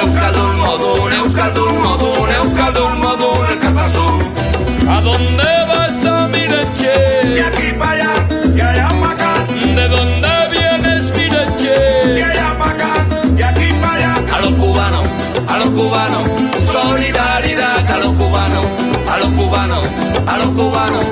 Euskaldun 0.00 0.56
modun, 0.64 1.12
Euskaldun 1.20 1.74
modun, 1.84 2.28
Euskaldun 2.40 2.98
modun, 3.04 3.46
elkartasun. 3.52 4.18
¿A 4.88 5.00
dónde 5.08 5.50
vas 5.70 6.04
a 6.06 6.28
Mireche? 6.28 6.96
De 7.34 7.42
aquí 7.48 7.68
para 7.78 7.92
allá, 7.92 8.12
y 8.56 8.60
allá 8.60 8.88
para 9.00 9.12
acá. 9.12 9.32
¿De 9.78 9.88
dónde 9.94 10.32
vienes, 10.54 11.04
Mireche? 11.16 11.76
De 12.16 12.24
allá 12.24 12.48
para 12.58 12.72
acá, 12.72 12.92
de 13.38 13.44
aquí 13.44 13.68
para 13.82 13.94
allá. 13.94 14.12
A 14.36 14.40
los 14.40 14.52
cubanos, 14.62 15.06
a 15.48 15.58
los 15.58 15.70
cubanos, 15.78 16.24
solidaridad 16.72 17.90
a 17.90 17.98
los 17.98 18.12
cubanos, 18.14 18.66
a 19.12 19.18
los 19.18 19.30
cubanos, 19.38 19.84
a 20.26 20.38
los 20.38 20.48
cubanos, 20.58 21.04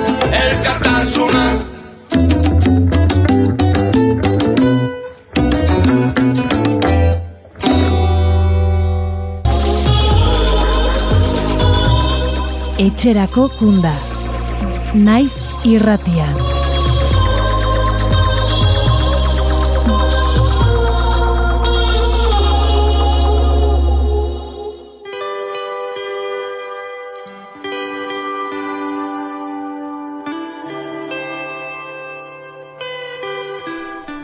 Etxerako 13.05 13.43
kunda. 13.53 13.91
Naiz 15.05 15.29
irratian. 15.61 16.31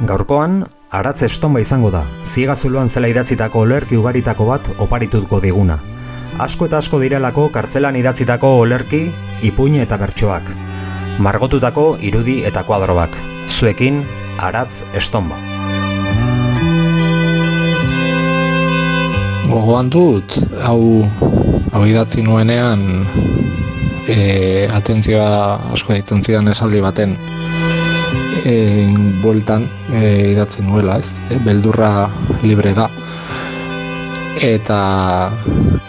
Gaurkoan, 0.01 0.63
aratz 0.89 1.21
estonba 1.29 1.61
izango 1.61 1.93
da, 1.93 2.01
ziegazuloan 2.25 2.89
zela 2.89 3.13
idatzitako 3.13 3.61
olerki 3.69 4.01
ugaritako 4.01 4.49
bat 4.49 4.73
oparituko 4.79 5.38
diguna. 5.45 5.77
Asko 6.41 6.65
eta 6.65 6.79
asko 6.81 6.97
direlako 6.97 7.43
kartzelan 7.53 7.93
idatzitako 7.99 8.49
olerki, 8.63 9.01
ipuin 9.45 9.75
eta 9.77 9.99
bertsoak. 10.01 10.47
Margotutako 11.21 11.83
irudi 12.01 12.39
eta 12.49 12.63
kuadroak. 12.65 13.13
Zuekin, 13.45 13.99
aratz 14.41 14.81
estonba. 14.97 15.37
Gogoan 19.51 19.91
dut, 19.93 20.39
hau, 20.65 21.05
hau 21.75 21.83
idatzi 21.85 22.25
nuenean, 22.25 22.87
e, 24.09 24.65
atentzioa 24.73 25.75
asko 25.77 25.93
ditzen 25.93 26.25
zidan 26.25 26.49
esaldi 26.49 26.81
baten 26.81 27.13
e, 28.49 28.55
bueltan 29.21 29.69
e, 29.93 30.31
idatzi 30.31 30.65
nuela, 30.65 30.97
ez? 30.97 31.19
E, 31.29 31.37
beldurra 31.45 32.09
libre 32.41 32.73
da. 32.73 32.89
Eta, 34.41 34.81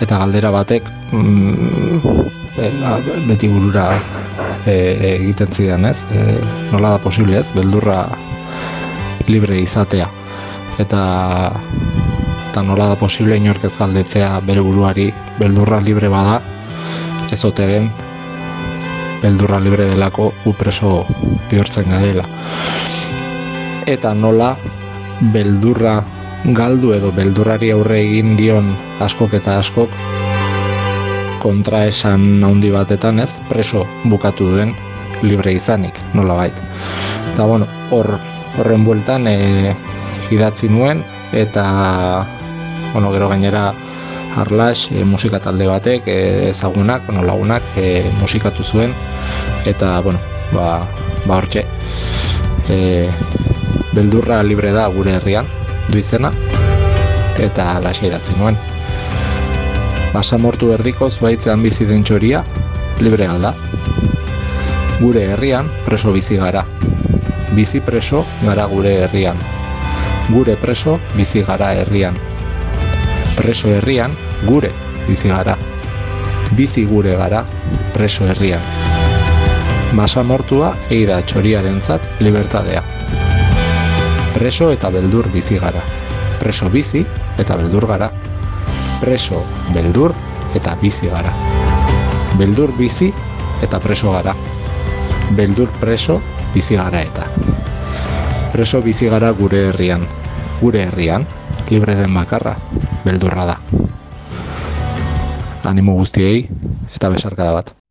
eta 0.02 0.18
galdera 0.18 0.50
batek 0.50 0.90
mm, 1.12 1.98
e, 2.58 2.70
ba, 2.80 2.96
beti 3.28 3.48
burura 3.48 3.88
e, 4.66 4.76
egiten 5.14 5.54
zidan, 5.54 5.86
ez? 5.86 6.02
E, 6.10 6.26
nola 6.72 6.96
da 6.96 7.02
posible, 7.02 7.38
ez? 7.38 7.52
Beldurra 7.56 8.04
libre 9.28 9.60
izatea. 9.62 10.08
Eta 10.82 11.02
eta 12.52 12.60
nola 12.68 12.90
da 12.90 12.96
posible 13.00 13.38
inork 13.40 13.62
ez 13.64 13.72
galdetzea 13.78 14.34
bere 14.44 14.60
buruari 14.60 15.06
beldurra 15.38 15.78
libre 15.80 16.10
bada 16.12 16.34
ez 17.32 17.38
ote 17.48 17.64
den 17.64 17.86
beldurra 19.22 19.56
libre 19.64 19.86
delako 19.88 20.26
gu 20.42 20.52
preso 20.60 20.90
bihurtzen 21.48 21.88
garela 21.88 22.26
eta 23.94 24.12
nola 24.12 24.50
beldurra 25.32 25.94
galdu 26.42 26.90
edo 26.90 27.12
beldurrari 27.14 27.68
aurre 27.70 28.00
egin 28.02 28.32
dion 28.34 28.72
askok 29.04 29.36
eta 29.38 29.60
askok 29.60 29.92
kontra 31.42 31.84
esan 31.86 32.42
handi 32.42 32.72
batetan 32.74 33.22
ez 33.22 33.36
preso 33.46 33.84
bukatu 34.10 34.48
duen 34.50 34.74
libre 35.22 35.54
izanik 35.54 36.00
nola 36.18 36.34
bait 36.40 36.58
eta 37.30 37.46
bueno 37.46 37.68
hor 37.94 38.18
horren 38.58 38.82
bueltan 38.82 39.30
e, 39.30 39.74
idatzi 40.34 40.68
nuen 40.68 41.04
eta 41.32 42.26
bueno, 42.92 43.12
gero 43.12 43.28
gainera 43.28 43.72
Arlas 44.36 44.88
e, 44.90 45.04
musika 45.04 45.38
talde 45.38 45.66
batek 45.68 46.08
e, 46.08 46.50
ezagunak, 46.50 47.06
bueno, 47.06 47.22
lagunak 47.22 47.62
e, 47.78 48.02
musikatu 48.18 48.64
zuen 48.64 48.92
eta 49.64 50.00
bueno, 50.00 50.18
ba, 50.50 50.82
ba 51.24 51.38
hortxe 51.38 51.66
e, 52.68 53.08
beldurra 53.94 54.42
libre 54.42 54.72
da 54.74 54.88
gure 54.90 55.14
herrian 55.20 55.61
du 55.92 56.00
izena 56.00 56.32
eta 57.38 57.76
alaxe 57.76 58.06
idatzi 58.08 58.34
nuen. 58.38 58.56
Basamortu 60.12 60.70
erdiko 60.72 61.08
zuaitzean 61.10 61.62
bizi 61.64 61.86
den 61.88 62.04
txoria, 62.04 62.42
libre 63.00 63.28
alda. 63.28 63.54
Gure 65.00 65.24
herrian 65.32 65.70
preso 65.86 66.12
bizi 66.12 66.36
gara. 66.40 66.64
Bizi 67.56 67.80
preso 67.84 68.24
gara 68.44 68.66
gure 68.70 68.94
herrian. 69.02 69.40
Gure 70.30 70.56
preso 70.56 70.98
bizi 71.16 71.42
gara 71.48 71.72
herrian. 71.76 72.16
Preso 73.36 73.72
herrian 73.72 74.16
gure 74.46 74.72
bizi 75.08 75.32
gara. 75.32 75.56
Bizi 76.56 76.84
gure 76.86 77.16
gara 77.16 77.44
preso 77.92 78.28
herrian. 78.28 78.60
Basamortua 79.96 80.72
eida 80.90 81.20
txoriarentzat 81.20 82.22
libertadea. 82.24 82.84
Preso 84.42 84.72
eta 84.74 84.88
beldur 84.90 85.28
bizi 85.30 85.54
gara. 85.54 85.78
Preso 86.40 86.66
bizi 86.66 87.04
eta 87.38 87.54
beldur 87.54 87.84
gara. 87.86 88.08
Preso, 88.98 89.44
beldur 89.70 90.10
eta 90.58 90.72
bizi 90.80 91.06
gara. 91.06 91.30
Beldur 92.40 92.72
bizi 92.74 93.12
eta 93.62 93.78
preso 93.78 94.10
gara. 94.10 94.34
Beldur 95.38 95.70
preso 95.78 96.16
bizi 96.56 96.74
gara 96.74 97.04
eta. 97.06 97.28
Preso 98.50 98.80
bizi 98.82 99.06
gara 99.06 99.30
gure 99.30 99.68
herrian. 99.68 100.08
Gure 100.58 100.88
herrian, 100.88 101.22
libre 101.70 101.94
den 101.94 102.10
bakarra, 102.10 102.56
beldurra 103.04 103.46
da. 103.46 103.60
Animo 105.70 105.94
guztiei 105.94 106.48
eta 106.90 107.14
besarkada 107.14 107.54
bat. 107.60 107.81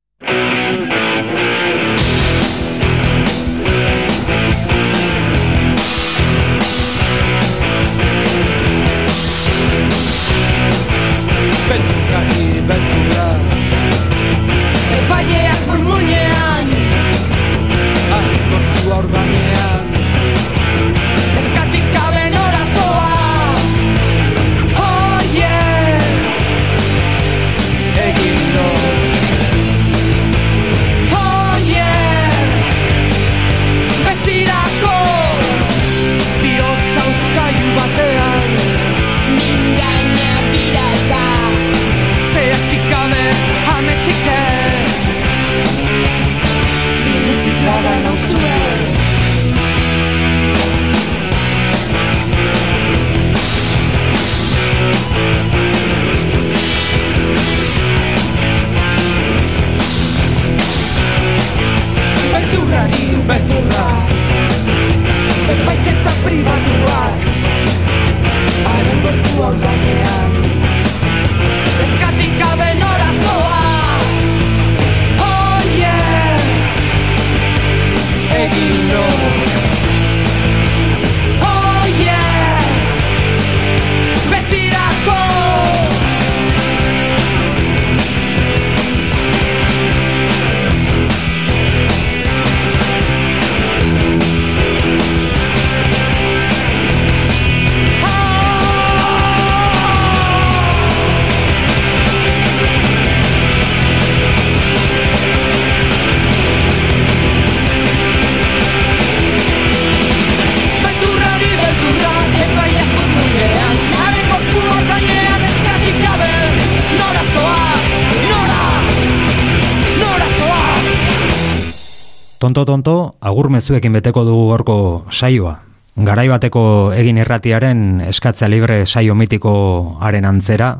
Tonto 122.51 122.65
tonto, 122.65 123.15
agur 123.23 123.47
mezuekin 123.47 123.93
beteko 123.95 124.25
dugu 124.27 124.49
gorko 124.49 124.73
saioa. 125.07 125.53
Garai 125.95 126.25
bateko 126.27 126.91
egin 126.91 127.21
erratiaren 127.23 128.01
eskatzea 128.03 128.49
libre 128.51 128.81
saio 128.85 129.15
mitikoaren 129.15 130.25
antzera, 130.27 130.73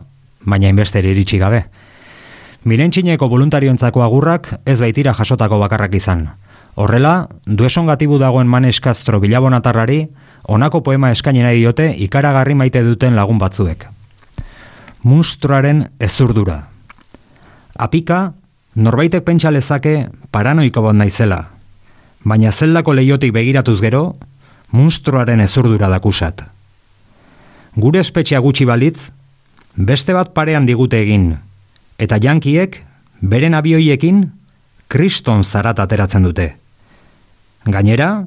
baina 0.43 0.67
inbester 0.67 1.07
iritsi 1.07 1.39
gabe. 1.39 1.61
Mirentxineko 2.67 3.29
voluntarioentzako 3.31 4.03
agurrak 4.03 4.49
ez 4.65 4.81
baitira 4.81 5.13
jasotako 5.15 5.61
bakarrak 5.61 5.95
izan. 5.95 6.25
Horrela, 6.75 7.29
dueson 7.45 7.87
gatibu 7.87 8.19
dagoen 8.19 8.51
Manes 8.51 8.81
Castro 8.81 9.21
bilabonatarrari, 9.23 10.09
honako 10.51 10.83
poema 10.83 11.13
eskaini 11.15 11.45
nahi 11.47 11.61
diote 11.63 11.87
ikaragarri 12.03 12.57
maite 12.59 12.83
duten 12.83 13.15
lagun 13.15 13.39
batzuek. 13.39 13.87
Munstruaren 15.07 15.87
ezurdura. 16.03 16.65
Apika, 17.79 18.33
norbaitek 18.75 19.23
pentsa 19.23 19.55
lezake 19.55 20.09
paranoiko 20.35 20.83
bat 20.83 20.99
naizela, 20.99 21.41
baina 22.23 22.51
zeldako 22.51 22.93
leiotik 22.93 23.33
begiratuz 23.33 23.79
gero, 23.81 24.15
munstruaren 24.71 25.41
ezurdura 25.41 25.89
dakusat. 25.89 26.43
Gure 27.75 28.01
espetxea 28.03 28.39
gutxi 28.39 28.65
balitz, 28.65 29.11
beste 29.75 30.13
bat 30.13 30.33
parean 30.33 30.65
digute 30.67 30.99
egin, 31.01 31.35
eta 31.97 32.19
jankiek, 32.21 32.81
beren 33.21 33.55
abioiekin, 33.55 34.25
kriston 34.91 35.43
zarat 35.43 35.79
ateratzen 35.79 36.23
dute. 36.27 36.47
Gainera, 37.65 38.25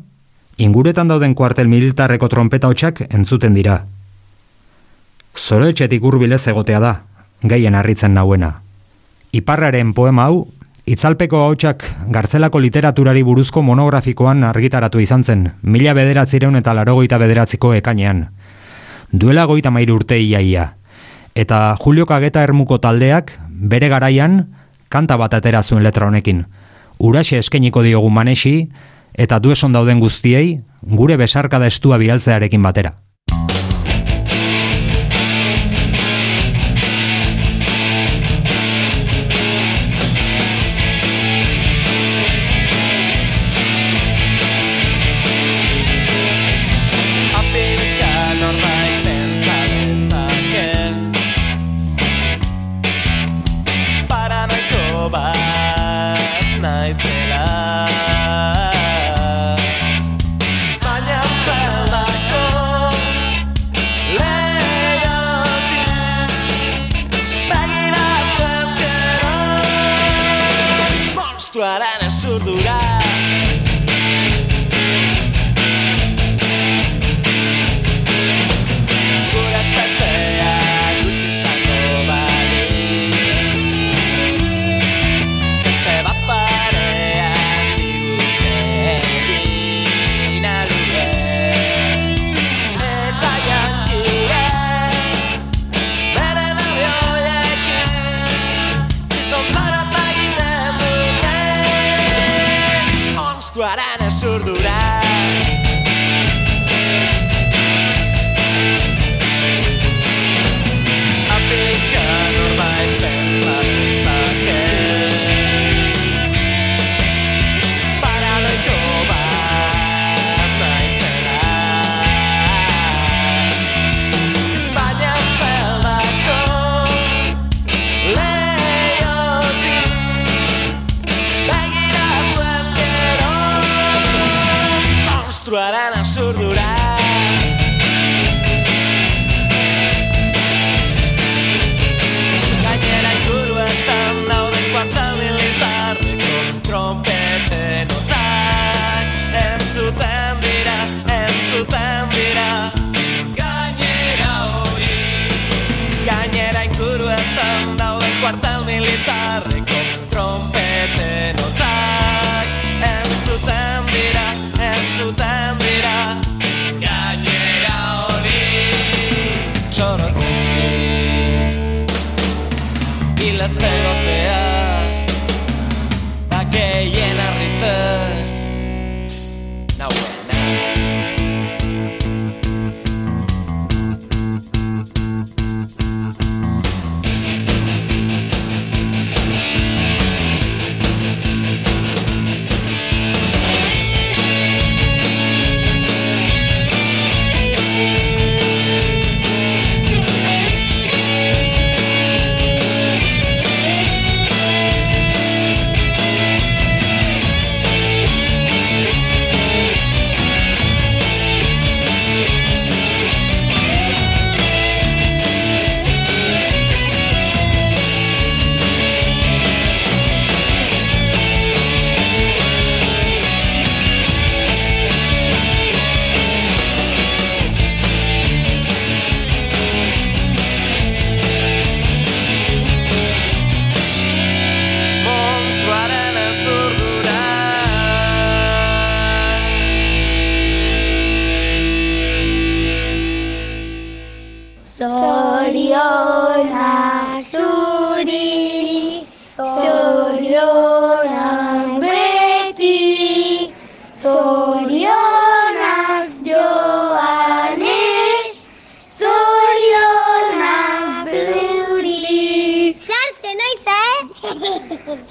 inguretan 0.57 1.11
dauden 1.11 1.35
kuartel 1.35 1.69
militarreko 1.69 2.29
trompeta 2.29 2.71
hotxak 2.71 3.03
entzuten 3.11 3.55
dira. 3.55 3.83
Zoroetxetik 5.35 6.03
hurbilez 6.03 6.45
egotea 6.49 6.81
da, 6.81 6.93
gehien 7.43 7.75
harritzen 7.75 8.15
nauena. 8.15 8.61
Iparraren 9.35 9.93
poema 9.93 10.29
hau, 10.31 10.45
itzalpeko 10.87 11.41
hautsak 11.47 11.85
gartzelako 12.13 12.61
literaturari 12.61 13.23
buruzko 13.25 13.63
monografikoan 13.63 14.45
argitaratu 14.45 15.01
izan 15.01 15.25
zen, 15.25 15.47
mila 15.63 15.95
bederatzireun 15.97 16.57
eta 16.61 16.75
larogoita 16.77 17.19
bederatziko 17.19 17.73
ekainean. 17.75 18.27
Duela 19.13 19.47
goita 19.49 19.71
mairu 19.71 19.97
urte 20.01 20.19
iaia. 20.21 20.75
Eta 21.35 21.77
Julio 21.81 22.07
Kageta 22.07 22.43
ermuko 22.43 22.79
taldeak, 22.79 23.33
bere 23.49 23.89
garaian, 23.89 24.55
kanta 24.89 25.17
bat 25.17 25.35
atera 25.35 25.63
zuen 25.63 25.83
letra 25.83 26.07
honekin. 26.07 26.45
Uraxe 26.99 27.39
eskeniko 27.39 27.83
diogu 27.83 28.11
manesi, 28.11 28.69
eta 29.15 29.39
dueson 29.39 29.73
dauden 29.73 30.01
guztiei, 30.01 30.61
gure 30.83 31.17
besarkada 31.17 31.67
estua 31.67 31.99
bialtzearekin 31.99 32.63
batera. 32.63 33.04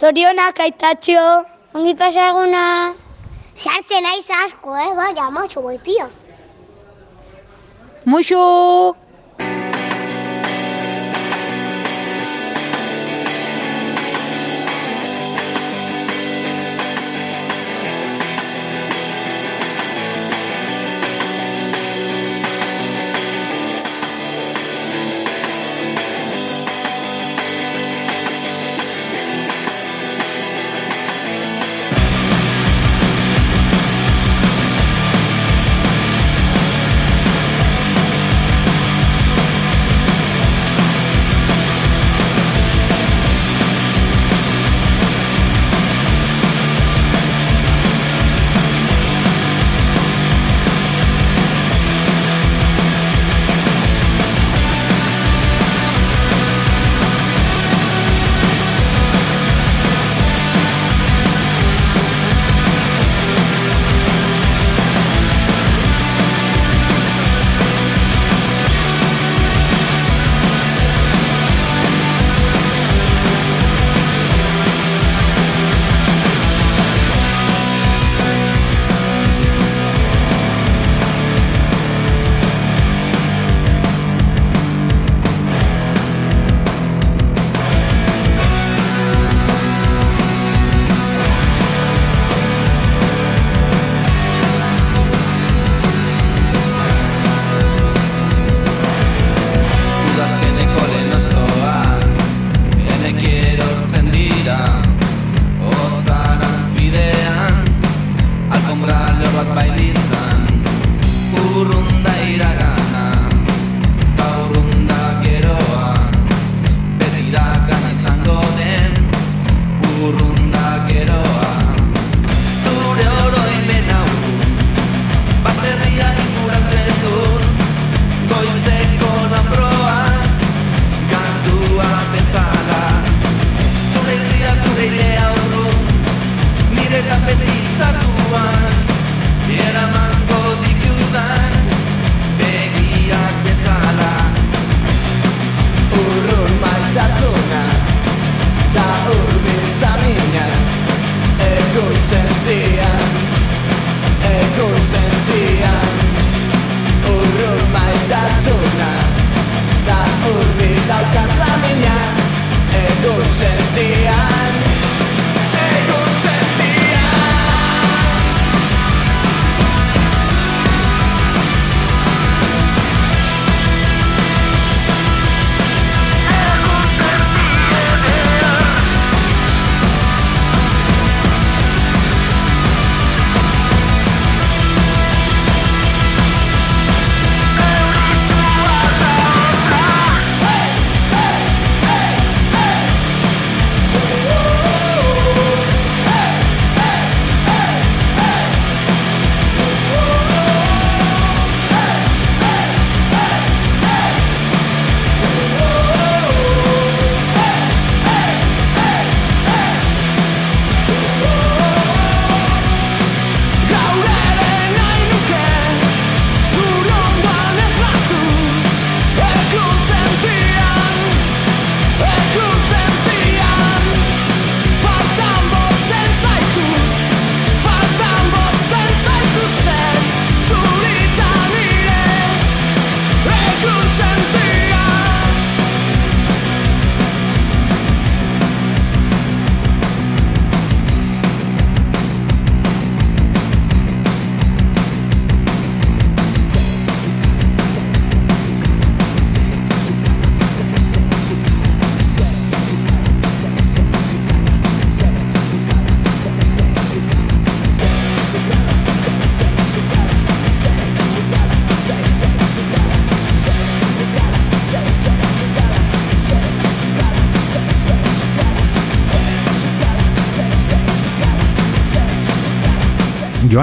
Zorionak 0.03 0.59
aitatxo. 0.59 1.21
Ongi 1.75 1.93
pasaguna. 1.95 2.63
Sartzen 3.55 4.07
aiz 4.09 4.27
asko, 4.43 4.75
eh? 4.75 4.89
Baina, 4.97 5.29
matxo, 5.31 5.63
boi, 5.63 5.77
pio. 5.85 6.09
Muxu! 8.11 8.41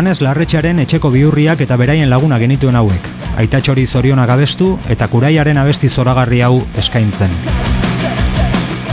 Joanes 0.00 0.22
Larretxaren 0.24 0.78
etxeko 0.80 1.10
biurriak 1.12 1.60
eta 1.60 1.76
beraien 1.76 2.08
laguna 2.08 2.38
genituen 2.40 2.76
hauek. 2.78 3.08
Aitatxori 3.42 3.82
zoriona 3.84 4.24
gabestu 4.24 4.68
eta 4.88 5.10
kuraiaren 5.12 5.60
abesti 5.60 5.90
zoragarri 5.92 6.38
hau 6.40 6.62
eskaintzen. 6.80 7.34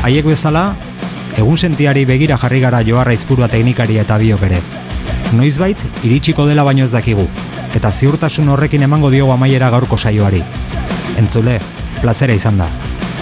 Haiek 0.03 0.27
bezala, 0.27 0.65
egun 1.37 1.55
sentiari 1.55 2.03
begira 2.03 2.35
jarri 2.41 2.59
gara 2.59 2.83
joarra 2.83 3.15
izpurua 3.15 3.47
teknikari 3.47 4.01
eta 4.03 4.17
biok 4.19 4.43
ere. 4.49 4.59
Noizbait, 5.31 5.79
iritsiko 6.03 6.43
dela 6.49 6.67
baino 6.67 6.83
ez 6.83 6.91
dakigu, 6.91 7.23
eta 7.79 7.91
ziurtasun 7.91 8.51
horrekin 8.51 8.83
emango 8.83 9.07
diogu 9.09 9.31
amaiera 9.31 9.69
gaurko 9.71 9.95
saioari. 9.95 10.43
Entzule, 11.23 11.61
plazera 12.01 12.35
izan 12.35 12.59
da. 12.59 12.67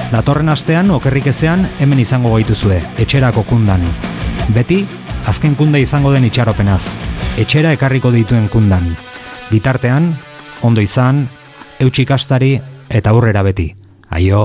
Datorren 0.09 0.49
astean, 0.49 0.89
okerrik 0.89 1.29
ezean, 1.35 1.69
hemen 1.77 2.01
izango 2.01 2.33
gaituzue, 2.33 2.81
etxerako 2.97 3.45
kundan. 3.45 3.85
Beti, 4.57 4.87
azken 5.29 5.53
kunda 5.53 5.77
izango 5.77 6.17
den 6.17 6.25
itxaropenaz, 6.25 6.95
etxera 7.37 7.73
ekarriko 7.75 8.11
dituen 8.13 8.47
kundan. 8.49 8.87
Bitartean, 9.51 10.13
ondo 10.61 10.81
izan, 10.81 11.25
eutxikastari 11.79 12.55
eta 12.89 13.11
aurrera 13.11 13.43
beti. 13.43 13.69
Aio! 14.09 14.41